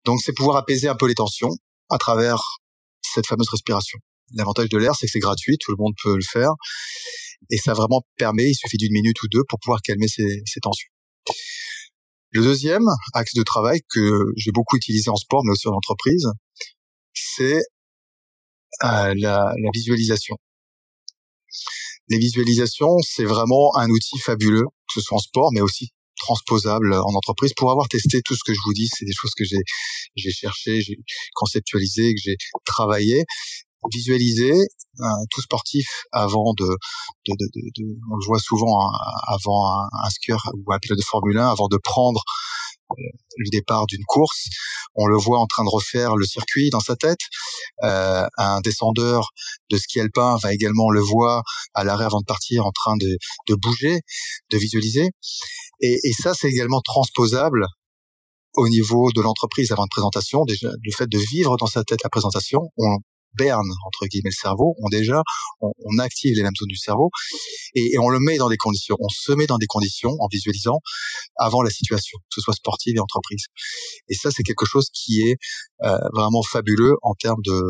Donc 0.05 0.19
c'est 0.21 0.33
pouvoir 0.33 0.57
apaiser 0.57 0.87
un 0.87 0.95
peu 0.95 1.07
les 1.07 1.15
tensions 1.15 1.51
à 1.89 1.97
travers 1.97 2.41
cette 3.01 3.27
fameuse 3.27 3.49
respiration. 3.49 3.99
L'avantage 4.33 4.69
de 4.69 4.77
l'air, 4.77 4.95
c'est 4.95 5.05
que 5.05 5.11
c'est 5.11 5.19
gratuit, 5.19 5.57
tout 5.59 5.71
le 5.71 5.77
monde 5.81 5.93
peut 6.03 6.15
le 6.15 6.23
faire, 6.23 6.51
et 7.49 7.57
ça 7.57 7.73
vraiment 7.73 8.01
permet, 8.17 8.49
il 8.49 8.55
suffit 8.55 8.77
d'une 8.77 8.91
minute 8.91 9.21
ou 9.23 9.27
deux 9.29 9.43
pour 9.47 9.59
pouvoir 9.59 9.81
calmer 9.81 10.07
ces 10.07 10.59
tensions. 10.61 10.89
Le 12.31 12.41
deuxième 12.41 12.85
axe 13.13 13.33
de 13.35 13.43
travail 13.43 13.79
que 13.89 14.25
j'ai 14.35 14.51
beaucoup 14.51 14.75
utilisé 14.75 15.09
en 15.09 15.15
sport, 15.15 15.43
mais 15.45 15.51
aussi 15.51 15.67
en 15.67 15.73
entreprise, 15.73 16.27
c'est 17.13 17.61
à 18.79 19.13
la, 19.15 19.53
la 19.57 19.69
visualisation. 19.73 20.35
Les 22.09 22.17
visualisations, 22.17 22.97
c'est 23.01 23.25
vraiment 23.25 23.75
un 23.77 23.89
outil 23.89 24.17
fabuleux, 24.19 24.65
que 24.87 24.93
ce 24.93 25.01
soit 25.01 25.17
en 25.17 25.19
sport, 25.19 25.49
mais 25.53 25.61
aussi 25.61 25.89
transposable 26.17 26.93
en 26.93 27.13
entreprise. 27.13 27.53
Pour 27.55 27.71
avoir 27.71 27.87
testé 27.87 28.21
tout 28.23 28.35
ce 28.35 28.43
que 28.45 28.53
je 28.53 28.59
vous 28.65 28.73
dis, 28.73 28.87
c'est 28.91 29.05
des 29.05 29.13
choses 29.13 29.31
que 29.37 29.43
j'ai 29.43 29.61
j'ai 30.15 30.31
cherché, 30.31 30.81
j'ai 30.81 30.97
conceptualisé, 31.35 32.13
que 32.13 32.21
j'ai 32.23 32.37
travaillé. 32.65 33.25
Visualiser 33.93 34.53
un 34.99 35.15
tout 35.29 35.41
sportif 35.41 35.87
avant 36.11 36.53
de, 36.53 36.65
de, 36.65 37.35
de, 37.39 37.61
de, 37.77 37.85
on 38.11 38.15
le 38.17 38.25
voit 38.25 38.39
souvent 38.39 38.81
hein, 38.81 38.91
avant 39.27 39.67
un, 39.71 39.87
un 40.03 40.09
skieur 40.09 40.39
ou 40.55 40.73
un 40.73 40.79
pilote 40.79 40.97
de 40.97 41.03
Formule 41.03 41.37
1, 41.37 41.47
avant 41.47 41.67
de 41.67 41.77
prendre 41.77 42.21
le 42.95 43.49
départ 43.51 43.85
d'une 43.87 44.03
course. 44.05 44.47
On 44.95 45.05
le 45.05 45.17
voit 45.17 45.39
en 45.39 45.45
train 45.45 45.63
de 45.63 45.69
refaire 45.69 46.15
le 46.15 46.25
circuit 46.25 46.69
dans 46.69 46.79
sa 46.79 46.95
tête. 46.95 47.19
Euh, 47.83 48.25
un 48.37 48.61
descendeur 48.61 49.29
de 49.69 49.77
ski 49.77 49.99
alpin 49.99 50.37
va 50.41 50.53
également 50.53 50.89
le 50.89 51.01
voir 51.01 51.43
à 51.73 51.83
l'arrêt 51.83 52.05
avant 52.05 52.19
de 52.19 52.25
partir 52.25 52.65
en 52.65 52.71
train 52.71 52.95
de, 52.97 53.17
de 53.47 53.55
bouger, 53.55 54.01
de 54.51 54.57
visualiser. 54.57 55.09
Et, 55.81 55.97
et 56.03 56.13
ça, 56.13 56.33
c'est 56.33 56.49
également 56.49 56.81
transposable 56.81 57.65
au 58.55 58.67
niveau 58.69 59.11
de 59.11 59.21
l'entreprise 59.21 59.71
avant 59.71 59.83
une 59.83 59.89
présentation. 59.89 60.43
Déjà, 60.45 60.69
le 60.69 60.91
fait 60.91 61.07
de 61.07 61.19
vivre 61.31 61.57
dans 61.57 61.67
sa 61.67 61.83
tête 61.83 61.99
la 62.03 62.09
présentation, 62.09 62.71
on, 62.77 62.97
berne 63.33 63.69
entre 63.85 64.07
guillemets 64.07 64.29
le 64.29 64.39
cerveau, 64.39 64.75
on 64.79 64.89
déjà 64.89 65.21
on, 65.61 65.99
active 65.99 66.35
les 66.35 66.43
mêmes 66.43 66.55
zones 66.57 66.67
du 66.67 66.77
cerveau 66.77 67.09
et, 67.75 67.97
on 67.99 68.09
le 68.09 68.19
met 68.19 68.37
dans 68.37 68.49
des 68.49 68.57
conditions, 68.57 68.95
on 68.99 69.09
se 69.09 69.31
met 69.33 69.47
dans 69.47 69.57
des 69.57 69.67
conditions 69.67 70.15
en 70.19 70.27
visualisant 70.27 70.79
avant 71.37 71.61
la 71.61 71.69
situation, 71.69 72.17
que 72.19 72.35
ce 72.35 72.41
soit 72.41 72.53
sportive 72.53 72.95
et 72.95 72.99
entreprise. 72.99 73.45
Et 74.09 74.15
ça 74.15 74.29
c'est 74.31 74.43
quelque 74.43 74.65
chose 74.65 74.89
qui 74.93 75.21
est 75.21 75.37
euh, 75.83 75.97
vraiment 76.13 76.43
fabuleux 76.43 76.95
en 77.01 77.13
termes 77.13 77.41
de 77.43 77.61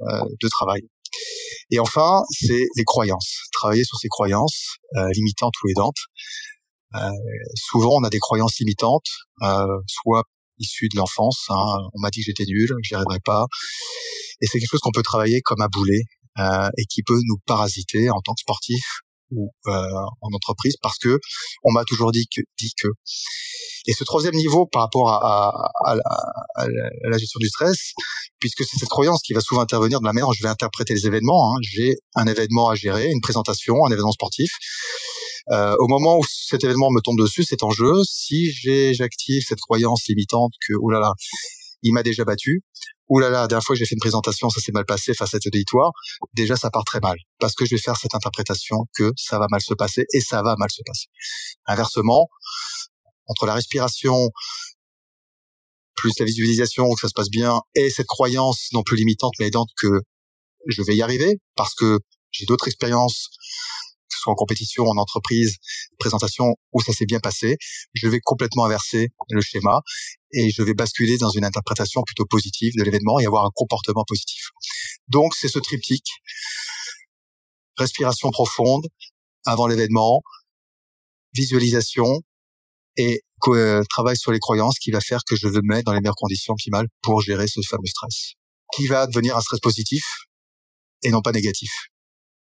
euh, 0.00 0.24
de 0.40 0.48
travail. 0.48 0.82
Et 1.70 1.78
enfin, 1.78 2.22
c'est 2.30 2.66
les 2.76 2.84
croyances. 2.84 3.42
Travailler 3.52 3.84
sur 3.84 3.98
ces 3.98 4.08
croyances 4.08 4.76
euh, 4.96 5.08
limitantes 5.14 5.54
ou 5.62 5.70
aidantes. 5.70 5.98
Euh, 6.94 7.10
souvent, 7.54 7.96
on 7.98 8.04
a 8.04 8.10
des 8.10 8.18
croyances 8.18 8.58
limitantes, 8.58 9.08
euh, 9.42 9.66
soit 9.86 10.24
issues 10.62 10.88
de 10.88 10.96
l'enfance. 10.96 11.44
Hein. 11.50 11.78
On 11.94 12.00
m'a 12.00 12.10
dit 12.10 12.20
que 12.20 12.26
j'étais 12.26 12.44
nul, 12.46 12.68
que 12.68 12.82
j'y 12.82 12.94
arriverais 12.94 13.20
pas. 13.24 13.46
Et 14.40 14.46
c'est 14.46 14.58
quelque 14.58 14.70
chose 14.70 14.80
qu'on 14.80 14.92
peut 14.92 15.02
travailler 15.02 15.40
comme 15.42 15.60
un 15.60 15.68
boulet 15.68 16.02
euh, 16.38 16.68
et 16.78 16.84
qui 16.86 17.02
peut 17.02 17.20
nous 17.24 17.36
parasiter 17.46 18.10
en 18.10 18.20
tant 18.20 18.34
que 18.34 18.40
sportif 18.40 18.84
ou 19.30 19.50
euh, 19.66 19.72
en 20.20 20.28
entreprise 20.34 20.76
parce 20.82 20.98
que 20.98 21.18
on 21.64 21.72
m'a 21.72 21.84
toujours 21.84 22.12
dit 22.12 22.26
que 22.30 22.88
et 23.86 23.92
ce 23.92 24.04
troisième 24.04 24.34
niveau 24.34 24.66
par 24.66 24.82
rapport 24.82 25.08
à, 25.10 25.48
à, 25.86 25.96
à, 26.56 26.62
à 26.62 26.66
la 27.08 27.18
gestion 27.18 27.38
du 27.40 27.48
stress 27.48 27.92
puisque 28.38 28.64
c'est 28.64 28.78
cette 28.78 28.88
croyance 28.88 29.22
qui 29.22 29.32
va 29.32 29.40
souvent 29.40 29.62
intervenir 29.62 30.00
de 30.00 30.04
la 30.04 30.12
manière 30.12 30.26
dont 30.26 30.32
je 30.32 30.42
vais 30.42 30.48
interpréter 30.48 30.94
les 30.94 31.06
événements 31.06 31.54
hein. 31.54 31.58
j'ai 31.62 31.96
un 32.14 32.26
événement 32.26 32.68
à 32.68 32.74
gérer 32.74 33.10
une 33.10 33.20
présentation 33.20 33.84
un 33.86 33.90
événement 33.90 34.12
sportif 34.12 34.50
euh, 35.50 35.74
au 35.78 35.88
moment 35.88 36.18
où 36.18 36.22
cet 36.28 36.64
événement 36.64 36.90
me 36.90 37.00
tombe 37.00 37.18
dessus 37.18 37.42
c'est 37.42 37.62
en 37.62 37.70
jeu 37.70 37.92
si 38.04 38.52
j'active 38.94 39.42
cette 39.46 39.60
croyance 39.60 40.06
limitante 40.08 40.52
que 40.66 40.74
oh 40.80 40.90
là 40.90 41.00
là 41.00 41.12
il 41.82 41.92
m'a 41.92 42.02
déjà 42.02 42.24
battu. 42.24 42.62
Ouh 43.08 43.18
là 43.18 43.28
là, 43.28 43.42
la 43.42 43.48
dernière 43.48 43.64
fois 43.64 43.74
que 43.74 43.78
j'ai 43.78 43.86
fait 43.86 43.94
une 43.94 44.00
présentation, 44.00 44.48
ça 44.48 44.60
s'est 44.60 44.72
mal 44.72 44.86
passé 44.86 45.12
face 45.14 45.34
à 45.34 45.38
cet 45.38 45.46
auditoire. 45.46 45.90
Déjà, 46.32 46.56
ça 46.56 46.70
part 46.70 46.84
très 46.84 47.00
mal 47.00 47.16
parce 47.38 47.54
que 47.54 47.64
je 47.66 47.74
vais 47.74 47.80
faire 47.80 47.96
cette 47.96 48.14
interprétation 48.14 48.86
que 48.96 49.10
ça 49.16 49.38
va 49.38 49.46
mal 49.50 49.60
se 49.60 49.74
passer 49.74 50.04
et 50.14 50.20
ça 50.20 50.42
va 50.42 50.54
mal 50.58 50.70
se 50.70 50.82
passer. 50.86 51.06
Inversement, 51.66 52.28
entre 53.26 53.46
la 53.46 53.54
respiration, 53.54 54.30
plus 55.94 56.12
la 56.18 56.24
visualisation, 56.24 56.88
que 56.94 57.00
ça 57.00 57.08
se 57.08 57.14
passe 57.14 57.28
bien, 57.28 57.60
et 57.74 57.90
cette 57.90 58.06
croyance 58.06 58.68
non 58.72 58.82
plus 58.82 58.96
limitante 58.96 59.34
mais 59.38 59.48
aidante 59.48 59.68
que 59.76 60.00
je 60.68 60.82
vais 60.82 60.94
y 60.96 61.02
arriver 61.02 61.38
parce 61.56 61.74
que 61.74 61.98
j'ai 62.30 62.46
d'autres 62.46 62.68
expériences 62.68 63.28
soit 64.22 64.32
en 64.32 64.36
compétition, 64.36 64.84
en 64.84 64.96
entreprise, 64.96 65.56
présentation 65.98 66.54
où 66.72 66.80
ça 66.80 66.92
s'est 66.92 67.06
bien 67.06 67.20
passé, 67.20 67.56
je 67.92 68.08
vais 68.08 68.20
complètement 68.20 68.64
inverser 68.64 69.10
le 69.30 69.40
schéma 69.40 69.80
et 70.32 70.50
je 70.50 70.62
vais 70.62 70.74
basculer 70.74 71.18
dans 71.18 71.30
une 71.30 71.44
interprétation 71.44 72.02
plutôt 72.02 72.24
positive 72.26 72.72
de 72.78 72.82
l'événement 72.84 73.18
et 73.20 73.26
avoir 73.26 73.44
un 73.44 73.50
comportement 73.54 74.04
positif. 74.06 74.50
Donc 75.08 75.34
c'est 75.34 75.48
ce 75.48 75.58
triptyque. 75.58 76.08
Respiration 77.76 78.30
profonde 78.30 78.86
avant 79.44 79.66
l'événement, 79.66 80.22
visualisation 81.34 82.20
et 82.96 83.22
euh, 83.48 83.82
travail 83.88 84.16
sur 84.16 84.30
les 84.30 84.38
croyances 84.38 84.78
qui 84.78 84.90
va 84.92 85.00
faire 85.00 85.20
que 85.26 85.34
je 85.34 85.48
me 85.48 85.60
mettre 85.62 85.84
dans 85.84 85.94
les 85.94 86.00
meilleures 86.00 86.14
conditions 86.14 86.52
optimales 86.52 86.86
pour 87.02 87.20
gérer 87.22 87.48
ce 87.48 87.60
fameux 87.68 87.86
stress, 87.86 88.34
qui 88.74 88.86
va 88.86 89.06
devenir 89.06 89.36
un 89.36 89.40
stress 89.40 89.58
positif 89.60 90.04
et 91.02 91.10
non 91.10 91.22
pas 91.22 91.32
négatif 91.32 91.91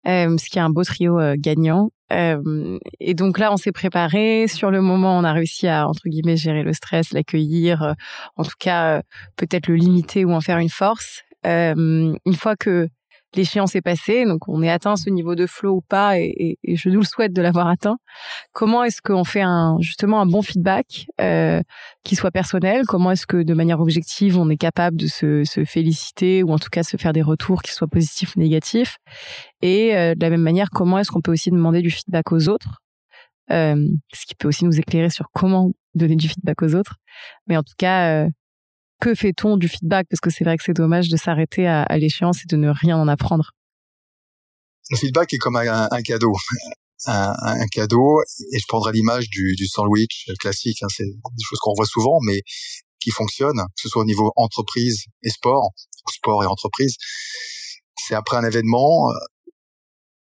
ce 0.05 0.49
qui 0.49 0.57
est 0.57 0.61
un 0.61 0.69
beau 0.69 0.83
trio 0.83 1.19
euh, 1.19 1.35
gagnant. 1.37 1.89
Euh, 2.13 2.77
et 2.99 3.13
donc 3.13 3.39
là, 3.39 3.51
on 3.51 3.57
s'est 3.57 3.71
préparé. 3.71 4.47
Sur 4.47 4.71
le 4.71 4.81
moment, 4.81 5.17
on 5.17 5.23
a 5.23 5.33
réussi 5.33 5.67
à 5.67 5.87
entre 5.87 6.07
guillemets 6.07 6.37
gérer 6.37 6.63
le 6.63 6.73
stress, 6.73 7.11
l'accueillir, 7.11 7.81
euh, 7.81 7.93
en 8.35 8.43
tout 8.43 8.55
cas 8.59 9.01
peut-être 9.35 9.67
le 9.67 9.75
limiter 9.75 10.25
ou 10.25 10.31
en 10.31 10.41
faire 10.41 10.59
une 10.59 10.69
force. 10.69 11.23
une 11.43 12.35
fois 12.35 12.55
que 12.55 12.87
l'échéance 13.35 13.75
est 13.75 13.81
passée, 13.81 14.25
donc 14.25 14.47
on 14.47 14.61
est 14.61 14.69
atteint 14.69 14.95
ce 14.95 15.09
niveau 15.09 15.35
de 15.35 15.45
flow 15.45 15.77
ou 15.77 15.81
pas, 15.81 16.19
et, 16.19 16.57
je 16.67 16.89
nous 16.89 16.99
le 16.99 17.05
souhaite 17.05 17.33
de 17.33 17.41
l'avoir 17.41 17.67
atteint. 17.67 17.97
Comment 18.51 18.83
est-ce 18.83 19.01
qu'on 19.01 19.23
fait 19.23 19.41
un 19.41 19.77
justement 19.79 20.21
un 20.21 20.25
bon 20.25 20.41
feedback 20.41 21.07
euh, 21.21 21.61
qui 22.03 22.15
soit 22.15 22.31
personnel? 22.31 22.85
Comment 22.87 23.11
est-ce 23.11 23.27
que 23.27 23.43
de 23.43 23.53
manière 23.53 23.79
objective 23.79 24.37
on 24.37 24.49
est 24.49 24.57
capable 24.57 24.97
de 24.97 25.07
se, 25.07 25.43
féliciter 25.65 26.43
ou 26.43 26.51
en 26.51 26.59
tout 26.59 26.69
cas 26.71 26.83
se 26.83 26.97
faire 26.97 27.13
des 27.13 27.21
retours 27.21 27.61
qui 27.61 27.71
soient 27.71 27.87
positifs 27.87 28.35
ou 28.35 28.39
négatifs? 28.39 28.97
Et 29.61 29.95
euh, 29.95 30.15
de 30.15 30.21
la 30.21 30.29
même 30.29 30.41
manière, 30.41 30.69
comment 30.71 30.97
est-ce 30.99 31.11
qu'on 31.11 31.21
peut 31.21 31.31
aussi 31.31 31.51
demander 31.51 31.81
du 31.81 31.91
feedback 31.91 32.31
aux 32.31 32.49
autres? 32.49 32.81
Euh, 33.51 33.87
Ce 34.13 34.25
qui 34.25 34.35
peut 34.35 34.47
aussi 34.47 34.65
nous 34.65 34.79
éclairer 34.79 35.09
sur 35.09 35.27
comment 35.33 35.71
donner 35.93 36.15
du 36.15 36.27
feedback 36.27 36.61
aux 36.61 36.75
autres. 36.75 36.95
Mais 37.47 37.57
en 37.57 37.63
tout 37.63 37.75
cas, 37.77 38.27
que 39.05 39.13
fait-on 39.13 39.55
du 39.57 39.67
feedback? 39.67 40.07
Parce 40.09 40.19
que 40.19 40.31
c'est 40.31 40.43
vrai 40.43 40.57
que 40.57 40.63
c'est 40.63 40.73
dommage 40.73 41.09
de 41.09 41.17
s'arrêter 41.17 41.67
à, 41.67 41.85
l'échéance 41.97 42.39
et 42.43 42.47
de 42.47 42.57
ne 42.57 42.69
rien 42.69 42.97
en 42.97 43.07
apprendre. 43.07 43.51
Le 44.89 44.97
feedback 44.97 45.31
est 45.33 45.37
comme 45.37 45.55
un, 45.55 46.01
cadeau. 46.03 46.33
Un, 47.07 47.67
cadeau, 47.67 48.21
et 48.51 48.57
je 48.57 48.65
prendrai 48.67 48.93
l'image 48.93 49.29
du, 49.29 49.67
sandwich 49.67 50.25
classique. 50.39 50.81
Hein, 50.81 50.87
c'est 50.89 51.05
des 51.05 51.43
choses 51.43 51.59
qu'on 51.59 51.73
voit 51.75 51.85
souvent, 51.85 52.17
mais 52.25 52.41
qui 52.99 53.11
fonctionnent, 53.11 53.61
que 53.75 53.81
ce 53.81 53.89
soit 53.89 54.01
au 54.01 54.05
niveau 54.05 54.31
entreprise 54.35 55.03
et 55.21 55.29
sport, 55.29 55.69
ou 56.07 56.11
sport 56.11 56.43
et 56.43 56.47
entreprise. 56.47 56.95
C'est 58.07 58.15
après 58.15 58.37
un 58.37 58.43
événement, 58.43 59.11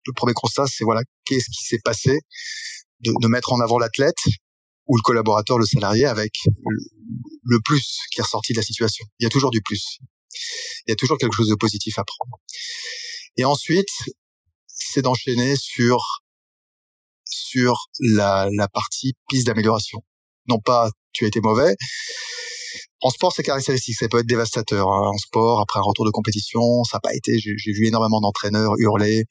le 0.05 0.13
premier 0.13 0.33
constat, 0.33 0.67
c'est 0.67 0.85
voilà, 0.85 1.01
qu'est-ce 1.25 1.49
qui 1.49 1.65
s'est 1.65 1.81
passé, 1.83 2.21
de 3.01 3.27
mettre 3.27 3.51
en 3.51 3.59
avant 3.59 3.77
l'athlète, 3.77 4.23
ou 4.89 4.97
le 4.97 5.01
collaborateur, 5.01 5.57
le 5.57 5.65
salarié, 5.65 6.05
avec 6.05 6.33
le 7.43 7.59
plus 7.63 7.99
qui 8.11 8.19
est 8.19 8.23
ressorti 8.23 8.53
de 8.53 8.57
la 8.57 8.63
situation. 8.63 9.05
Il 9.19 9.23
y 9.23 9.27
a 9.27 9.29
toujours 9.29 9.51
du 9.51 9.61
plus. 9.61 9.99
Il 10.87 10.89
y 10.89 10.91
a 10.91 10.95
toujours 10.95 11.17
quelque 11.17 11.35
chose 11.35 11.47
de 11.47 11.55
positif 11.55 11.97
à 11.99 12.03
prendre. 12.03 12.37
Et 13.37 13.45
ensuite, 13.45 13.89
c'est 14.67 15.01
d'enchaîner 15.01 15.55
sur 15.55 15.99
sur 17.25 17.75
la, 17.99 18.49
la 18.51 18.67
partie 18.67 19.13
piste 19.29 19.45
d'amélioration. 19.45 20.03
Non 20.47 20.59
pas 20.59 20.89
tu 21.11 21.25
as 21.25 21.27
été 21.27 21.39
mauvais. 21.41 21.75
En 23.01 23.11
sport, 23.11 23.31
c'est 23.31 23.43
caractéristique, 23.43 23.95
ça 23.95 24.07
peut 24.09 24.19
être 24.19 24.25
dévastateur. 24.25 24.87
Hein. 24.89 25.11
En 25.13 25.17
sport, 25.17 25.61
après 25.61 25.79
un 25.79 25.83
retour 25.83 26.05
de 26.05 26.11
compétition, 26.11 26.83
ça 26.83 26.97
n'a 26.97 27.01
pas 27.01 27.13
été. 27.15 27.39
J'ai 27.39 27.71
vu 27.71 27.87
énormément 27.87 28.19
d'entraîneurs 28.19 28.73
hurler, 28.77 29.23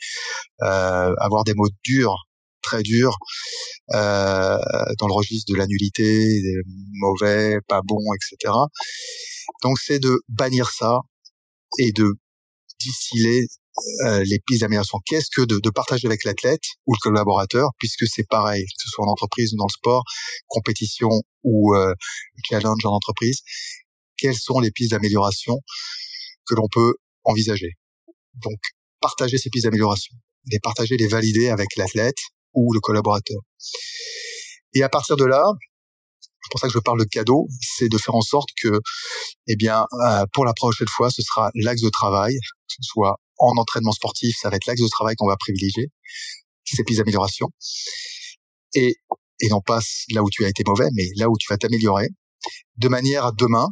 euh, 0.62 1.14
avoir 1.18 1.44
des 1.44 1.52
mots 1.54 1.68
durs 1.84 2.27
très 2.62 2.82
dur 2.82 3.16
euh, 3.94 4.58
dans 4.98 5.06
le 5.06 5.12
registre 5.12 5.52
de 5.52 5.58
l'annulité, 5.58 6.42
mauvais, 6.92 7.58
pas 7.68 7.80
bon, 7.84 8.00
etc. 8.14 8.52
Donc 9.62 9.78
c'est 9.78 9.98
de 9.98 10.20
bannir 10.28 10.70
ça 10.70 11.00
et 11.78 11.92
de 11.92 12.14
distiller 12.80 13.46
euh, 14.06 14.24
les 14.24 14.38
pistes 14.46 14.62
d'amélioration. 14.62 14.98
Qu'est-ce 15.06 15.30
que 15.30 15.42
de, 15.42 15.60
de, 15.62 15.70
partager 15.70 16.06
avec 16.06 16.24
l'athlète 16.24 16.62
ou 16.86 16.94
le 16.94 16.98
collaborateur, 16.98 17.70
puisque 17.78 18.06
c'est 18.06 18.26
pareil, 18.28 18.64
que 18.64 18.82
ce 18.82 18.88
soit 18.88 19.04
en 19.04 19.10
entreprise 19.10 19.52
ou 19.52 19.56
dans 19.56 19.66
le 19.66 19.72
sport, 19.72 20.04
compétition 20.48 21.10
ou 21.44 21.74
euh, 21.74 21.94
challenge 22.48 22.84
en 22.84 22.92
entreprise, 22.92 23.40
quelles 24.16 24.36
sont 24.36 24.58
les 24.60 24.70
pistes 24.70 24.90
d'amélioration 24.92 25.60
que 26.46 26.54
l'on 26.54 26.68
peut 26.70 26.94
envisager? 27.24 27.76
Donc, 28.34 28.58
partager 29.00 29.38
ces 29.38 29.50
pistes 29.50 29.64
d'amélioration, 29.64 30.14
les 30.46 30.58
partager, 30.60 30.96
les 30.96 31.08
valider 31.08 31.48
avec 31.48 31.76
l'athlète 31.76 32.18
ou 32.54 32.72
le 32.72 32.80
collaborateur. 32.80 33.38
Et 34.74 34.82
à 34.82 34.88
partir 34.88 35.16
de 35.16 35.24
là, 35.24 35.44
c'est 36.48 36.50
pour 36.50 36.60
ça 36.60 36.68
que 36.68 36.72
je 36.72 36.78
parle 36.78 36.98
de 36.98 37.04
cadeau, 37.04 37.46
c'est 37.60 37.88
de 37.88 37.98
faire 37.98 38.14
en 38.14 38.20
sorte 38.20 38.48
que, 38.62 38.80
eh 39.48 39.56
bien, 39.56 39.84
euh, 40.06 40.24
pour 40.32 40.44
la 40.44 40.54
prochaine 40.54 40.88
fois, 40.88 41.10
ce 41.10 41.22
sera 41.22 41.50
l'axe 41.54 41.82
de 41.82 41.90
travail, 41.90 42.34
que 42.34 42.74
ce 42.80 42.82
soit 42.82 43.16
en 43.38 43.56
entraînement 43.56 43.92
sportif, 43.92 44.36
ça 44.40 44.48
va 44.50 44.56
être 44.56 44.66
l'axe 44.66 44.80
de 44.80 44.88
travail 44.88 45.14
qu'on 45.16 45.26
va 45.26 45.36
privilégier, 45.36 45.90
ces 46.64 46.84
pistes 46.84 46.98
d'amélioration, 46.98 47.48
et, 48.74 48.96
et 49.40 49.48
non 49.48 49.60
pas 49.60 49.80
là 50.10 50.22
où 50.22 50.30
tu 50.30 50.44
as 50.44 50.48
été 50.48 50.62
mauvais, 50.66 50.88
mais 50.94 51.04
là 51.16 51.28
où 51.28 51.36
tu 51.38 51.46
vas 51.50 51.56
t'améliorer, 51.56 52.08
de 52.76 52.88
manière 52.88 53.26
à 53.26 53.32
demain, 53.32 53.68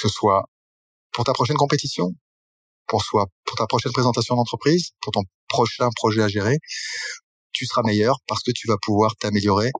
que 0.00 0.08
ce 0.08 0.14
soit 0.14 0.44
pour 1.12 1.24
ta 1.24 1.32
prochaine 1.32 1.56
compétition, 1.56 2.14
pour 2.86 3.02
soit 3.02 3.26
pour 3.44 3.56
ta 3.56 3.66
prochaine 3.66 3.92
présentation 3.92 4.34
d'entreprise, 4.36 4.90
pour 5.00 5.12
ton 5.12 5.22
prochain 5.48 5.88
projet 5.96 6.22
à 6.22 6.28
gérer, 6.28 6.58
tu 7.58 7.66
seras 7.66 7.82
meilleur 7.82 8.18
parce 8.28 8.42
que 8.42 8.52
tu 8.54 8.68
vas 8.68 8.76
pouvoir 8.80 9.16
t'améliorer 9.16 9.72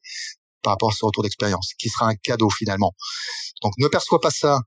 par 0.63 0.73
rapport 0.73 0.91
à 0.91 0.93
ce 0.93 1.05
retour 1.05 1.23
d'expérience, 1.23 1.75
qui 1.79 1.89
sera 1.89 2.09
un 2.09 2.17
cadeau 2.17 2.51
finalement. 2.51 2.93
Donc 3.63 3.73
ne 3.79 3.87
perçois 3.87 4.21
pas 4.21 4.31
ça 4.31 4.59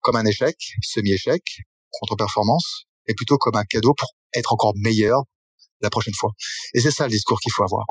comme 0.00 0.16
un 0.16 0.26
échec, 0.26 0.54
semi-échec, 0.82 1.42
contre-performance, 1.90 2.84
mais 3.06 3.14
plutôt 3.14 3.38
comme 3.38 3.56
un 3.56 3.64
cadeau 3.64 3.94
pour 3.94 4.08
être 4.34 4.52
encore 4.52 4.74
meilleur 4.76 5.22
la 5.80 5.88
prochaine 5.88 6.12
fois. 6.14 6.32
Et 6.74 6.80
c'est 6.80 6.90
ça 6.90 7.04
le 7.04 7.10
discours 7.10 7.40
qu'il 7.40 7.52
faut 7.52 7.64
avoir. 7.64 7.86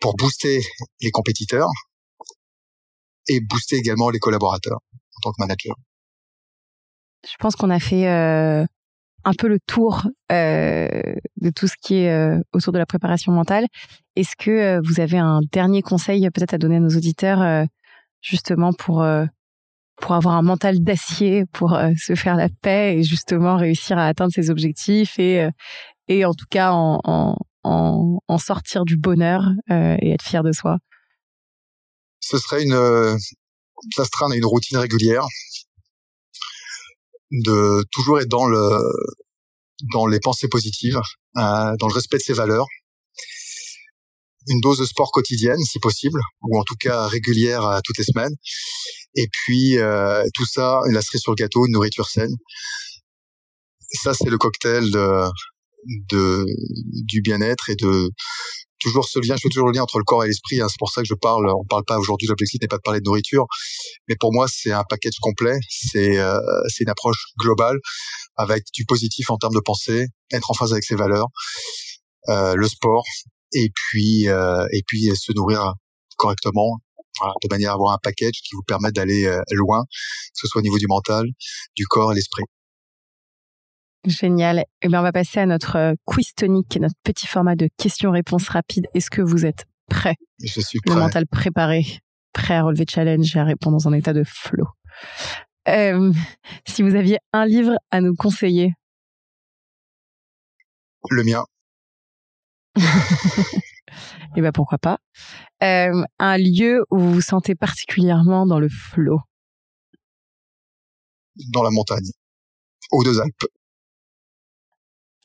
Pour 0.00 0.16
booster 0.16 0.60
les 1.00 1.12
compétiteurs 1.12 1.68
et 3.28 3.40
booster 3.40 3.76
également 3.76 4.10
les 4.10 4.18
collaborateurs 4.18 4.80
en 5.16 5.20
tant 5.22 5.30
que 5.30 5.40
manager. 5.40 5.76
Je 7.28 7.36
pense 7.38 7.54
qu'on 7.54 7.70
a 7.70 7.78
fait 7.78 8.08
euh, 8.08 8.64
un 9.24 9.32
peu 9.32 9.48
le 9.48 9.58
tour 9.60 10.06
euh, 10.32 10.88
de 11.36 11.50
tout 11.50 11.66
ce 11.66 11.74
qui 11.80 11.96
est 11.96 12.12
euh, 12.12 12.40
autour 12.52 12.72
de 12.72 12.78
la 12.78 12.86
préparation 12.86 13.32
mentale. 13.32 13.66
Est-ce 14.16 14.36
que 14.36 14.50
euh, 14.50 14.80
vous 14.82 15.00
avez 15.00 15.18
un 15.18 15.40
dernier 15.52 15.82
conseil 15.82 16.28
peut-être 16.30 16.54
à 16.54 16.58
donner 16.58 16.76
à 16.76 16.80
nos 16.80 16.96
auditeurs 16.96 17.66
justement 18.20 18.72
pour 18.72 19.04
pour 20.00 20.14
avoir 20.14 20.36
un 20.36 20.42
mental 20.42 20.82
d'acier, 20.82 21.44
pour 21.52 21.78
se 21.96 22.14
faire 22.14 22.36
la 22.36 22.48
paix 22.48 22.98
et 22.98 23.02
justement 23.02 23.56
réussir 23.56 23.98
à 23.98 24.06
atteindre 24.06 24.32
ses 24.32 24.50
objectifs 24.50 25.18
et 25.18 25.48
et 26.08 26.24
en 26.24 26.32
tout 26.32 26.46
cas 26.50 26.72
en, 26.72 27.00
en, 27.04 28.18
en, 28.26 28.38
sortir 28.38 28.84
du 28.84 28.96
bonheur 28.96 29.42
et 29.70 30.12
être 30.12 30.22
fier 30.22 30.42
de 30.42 30.52
soi? 30.52 30.78
Ce 32.20 32.38
serait 32.38 32.62
une 32.62 33.18
s'astreindre 33.94 34.34
à 34.34 34.36
une 34.36 34.46
routine 34.46 34.78
régulière 34.78 35.26
de 37.30 37.84
toujours 37.92 38.20
être 38.20 38.28
dans 38.28 38.46
le 38.46 38.80
dans 39.92 40.06
les 40.06 40.20
pensées 40.20 40.48
positives, 40.48 40.98
euh, 41.36 41.76
dans 41.78 41.86
le 41.88 41.94
respect 41.94 42.18
de 42.18 42.22
ses 42.22 42.32
valeurs, 42.32 42.66
une 44.48 44.60
dose 44.60 44.78
de 44.78 44.84
sport 44.84 45.12
quotidienne 45.12 45.60
si 45.60 45.78
possible, 45.78 46.20
ou 46.42 46.58
en 46.58 46.64
tout 46.64 46.74
cas 46.80 47.06
régulière 47.06 47.64
à 47.64 47.80
toutes 47.82 47.98
les 47.98 48.04
semaines, 48.04 48.34
et 49.14 49.28
puis 49.30 49.78
euh, 49.78 50.24
tout 50.34 50.46
ça, 50.46 50.80
la 50.90 51.02
cerise 51.02 51.20
sur 51.20 51.32
le 51.32 51.36
gâteau, 51.36 51.66
une 51.66 51.72
nourriture 51.72 52.08
saine. 52.08 52.34
Ça 54.02 54.14
c'est 54.14 54.30
le 54.30 54.38
cocktail 54.38 54.90
de, 54.90 55.30
de 56.10 56.44
du 57.06 57.22
bien-être 57.22 57.70
et 57.70 57.76
de 57.76 58.10
toujours 58.80 59.04
ce 59.06 59.18
lien, 59.18 59.36
je 59.36 59.42
fais 59.42 59.48
toujours 59.48 59.68
le 59.68 59.74
lien 59.74 59.82
entre 59.82 59.98
le 59.98 60.04
corps 60.04 60.24
et 60.24 60.28
l'esprit. 60.28 60.60
Hein. 60.60 60.66
C'est 60.68 60.78
pour 60.78 60.90
ça 60.90 61.02
que 61.02 61.08
je 61.08 61.14
parle. 61.14 61.48
On 61.50 61.64
parle 61.64 61.84
pas 61.84 61.98
aujourd'hui. 61.98 62.28
L'objectif 62.28 62.60
n'est 62.60 62.68
pas 62.68 62.76
de 62.76 62.82
parler 62.82 63.00
de 63.00 63.04
nourriture, 63.04 63.46
mais 64.08 64.16
pour 64.18 64.32
moi, 64.32 64.46
c'est 64.48 64.72
un 64.72 64.84
package 64.88 65.18
complet. 65.20 65.58
C'est 65.68 66.18
euh, 66.18 66.38
une 66.80 66.88
approche 66.88 67.26
globale 67.38 67.78
avec 68.36 68.64
du 68.72 68.84
positif 68.84 69.30
en 69.30 69.36
termes 69.36 69.54
de 69.54 69.60
pensée, 69.60 70.06
être 70.32 70.50
en 70.50 70.54
phase 70.54 70.72
avec 70.72 70.84
ses 70.84 70.94
valeurs, 70.94 71.26
euh, 72.28 72.54
le 72.54 72.68
sport, 72.68 73.04
et 73.52 73.70
puis 73.74 74.28
euh, 74.28 74.66
et 74.72 74.82
puis 74.86 75.10
se 75.14 75.32
nourrir 75.32 75.74
correctement, 76.16 76.78
de 77.42 77.48
manière 77.50 77.70
à 77.70 77.74
avoir 77.74 77.94
un 77.94 77.98
package 78.02 78.40
qui 78.44 78.54
vous 78.54 78.62
permette 78.62 78.94
d'aller 78.94 79.24
euh, 79.24 79.40
loin, 79.52 79.84
que 79.90 80.40
ce 80.40 80.46
soit 80.46 80.60
au 80.60 80.62
niveau 80.62 80.78
du 80.78 80.86
mental, 80.86 81.26
du 81.76 81.86
corps 81.86 82.12
et 82.12 82.14
l'esprit. 82.14 82.44
Génial. 84.08 84.64
Eh 84.82 84.88
bien, 84.88 85.00
on 85.00 85.02
va 85.02 85.12
passer 85.12 85.38
à 85.40 85.46
notre 85.46 85.76
euh, 85.76 85.94
quiz 86.04 86.32
tonique, 86.34 86.78
notre 86.80 86.94
petit 87.04 87.26
format 87.26 87.56
de 87.56 87.68
questions-réponses 87.76 88.48
rapides. 88.48 88.86
Est-ce 88.94 89.10
que 89.10 89.20
vous 89.20 89.44
êtes 89.44 89.66
prêt 89.88 90.16
Je 90.42 90.60
suis 90.60 90.80
prêt. 90.80 90.94
Le 90.94 91.00
mental 91.00 91.26
préparé, 91.26 91.84
prêt 92.32 92.54
à 92.54 92.62
relever 92.62 92.86
challenge 92.88 93.36
et 93.36 93.38
à 93.38 93.44
répondre 93.44 93.76
dans 93.76 93.88
un 93.88 93.92
état 93.92 94.14
de 94.14 94.24
flow. 94.24 94.66
Euh, 95.68 96.12
si 96.66 96.82
vous 96.82 96.94
aviez 96.94 97.18
un 97.32 97.44
livre 97.44 97.76
à 97.90 98.00
nous 98.00 98.14
conseiller. 98.14 98.72
Le 101.10 101.24
mien. 101.24 101.44
Eh 104.36 104.42
ben 104.42 104.52
pourquoi 104.52 104.76
pas. 104.78 104.98
Euh, 105.62 106.04
un 106.18 106.36
lieu 106.36 106.84
où 106.90 106.98
vous 106.98 107.14
vous 107.14 107.20
sentez 107.20 107.54
particulièrement 107.54 108.46
dans 108.46 108.60
le 108.60 108.68
flow. 108.68 109.20
Dans 111.52 111.62
la 111.62 111.70
montagne. 111.70 112.10
Aux 112.90 113.02
deux 113.02 113.20
Alpes. 113.20 113.46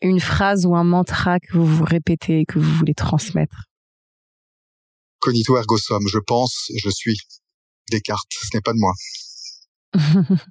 Une 0.03 0.19
phrase 0.19 0.65
ou 0.65 0.75
un 0.75 0.83
mantra 0.83 1.39
que 1.39 1.57
vous 1.57 1.65
vous 1.65 1.85
répétez, 1.85 2.43
que 2.45 2.59
vous 2.59 2.73
voulez 2.73 2.93
transmettre? 2.93 3.69
Cognito 5.19 5.57
ergo 5.57 5.77
sum. 5.77 6.05
Je 6.09 6.19
pense, 6.19 6.69
je 6.75 6.89
suis. 6.89 7.17
Descartes. 7.89 8.27
Ce 8.29 8.49
n'est 8.53 8.61
pas 8.61 8.73
de 8.73 8.79
moi. 8.79 8.93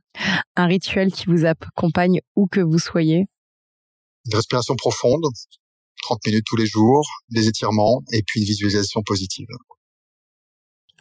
un 0.57 0.67
rituel 0.67 1.13
qui 1.13 1.27
vous 1.27 1.45
accompagne 1.45 2.21
où 2.35 2.47
que 2.47 2.61
vous 2.61 2.79
soyez? 2.79 3.27
Une 4.25 4.35
respiration 4.35 4.75
profonde, 4.75 5.25
30 6.03 6.25
minutes 6.27 6.47
tous 6.47 6.57
les 6.57 6.67
jours, 6.67 7.07
des 7.29 7.47
étirements 7.47 8.03
et 8.13 8.23
puis 8.27 8.41
une 8.41 8.47
visualisation 8.47 9.03
positive. 9.03 9.49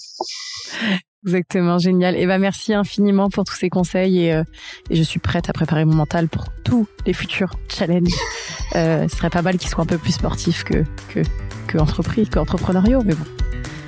Exactement, 1.26 1.78
génial. 1.78 2.16
Et 2.16 2.26
ben 2.26 2.38
merci 2.38 2.72
infiniment 2.72 3.28
pour 3.28 3.44
tous 3.44 3.56
ces 3.56 3.68
conseils 3.68 4.20
et, 4.20 4.32
euh, 4.32 4.44
et, 4.88 4.96
je 4.96 5.02
suis 5.02 5.18
prête 5.18 5.48
à 5.50 5.52
préparer 5.52 5.84
mon 5.84 5.96
mental 5.96 6.28
pour 6.28 6.46
tous 6.64 6.86
les 7.06 7.12
futurs 7.12 7.50
challenges. 7.68 8.14
Euh, 8.76 9.08
ce 9.08 9.16
serait 9.16 9.30
pas 9.30 9.42
mal 9.42 9.58
qu'ils 9.58 9.68
soient 9.68 9.82
un 9.82 9.86
peu 9.86 9.98
plus 9.98 10.12
sportifs 10.12 10.62
que 10.62 10.84
que 11.08 11.22
que 11.66 11.78
entrepris, 11.78 12.28
que 12.28 12.38
entrepreneuriaux, 12.38 13.02
mais 13.04 13.14
bon. 13.14 13.47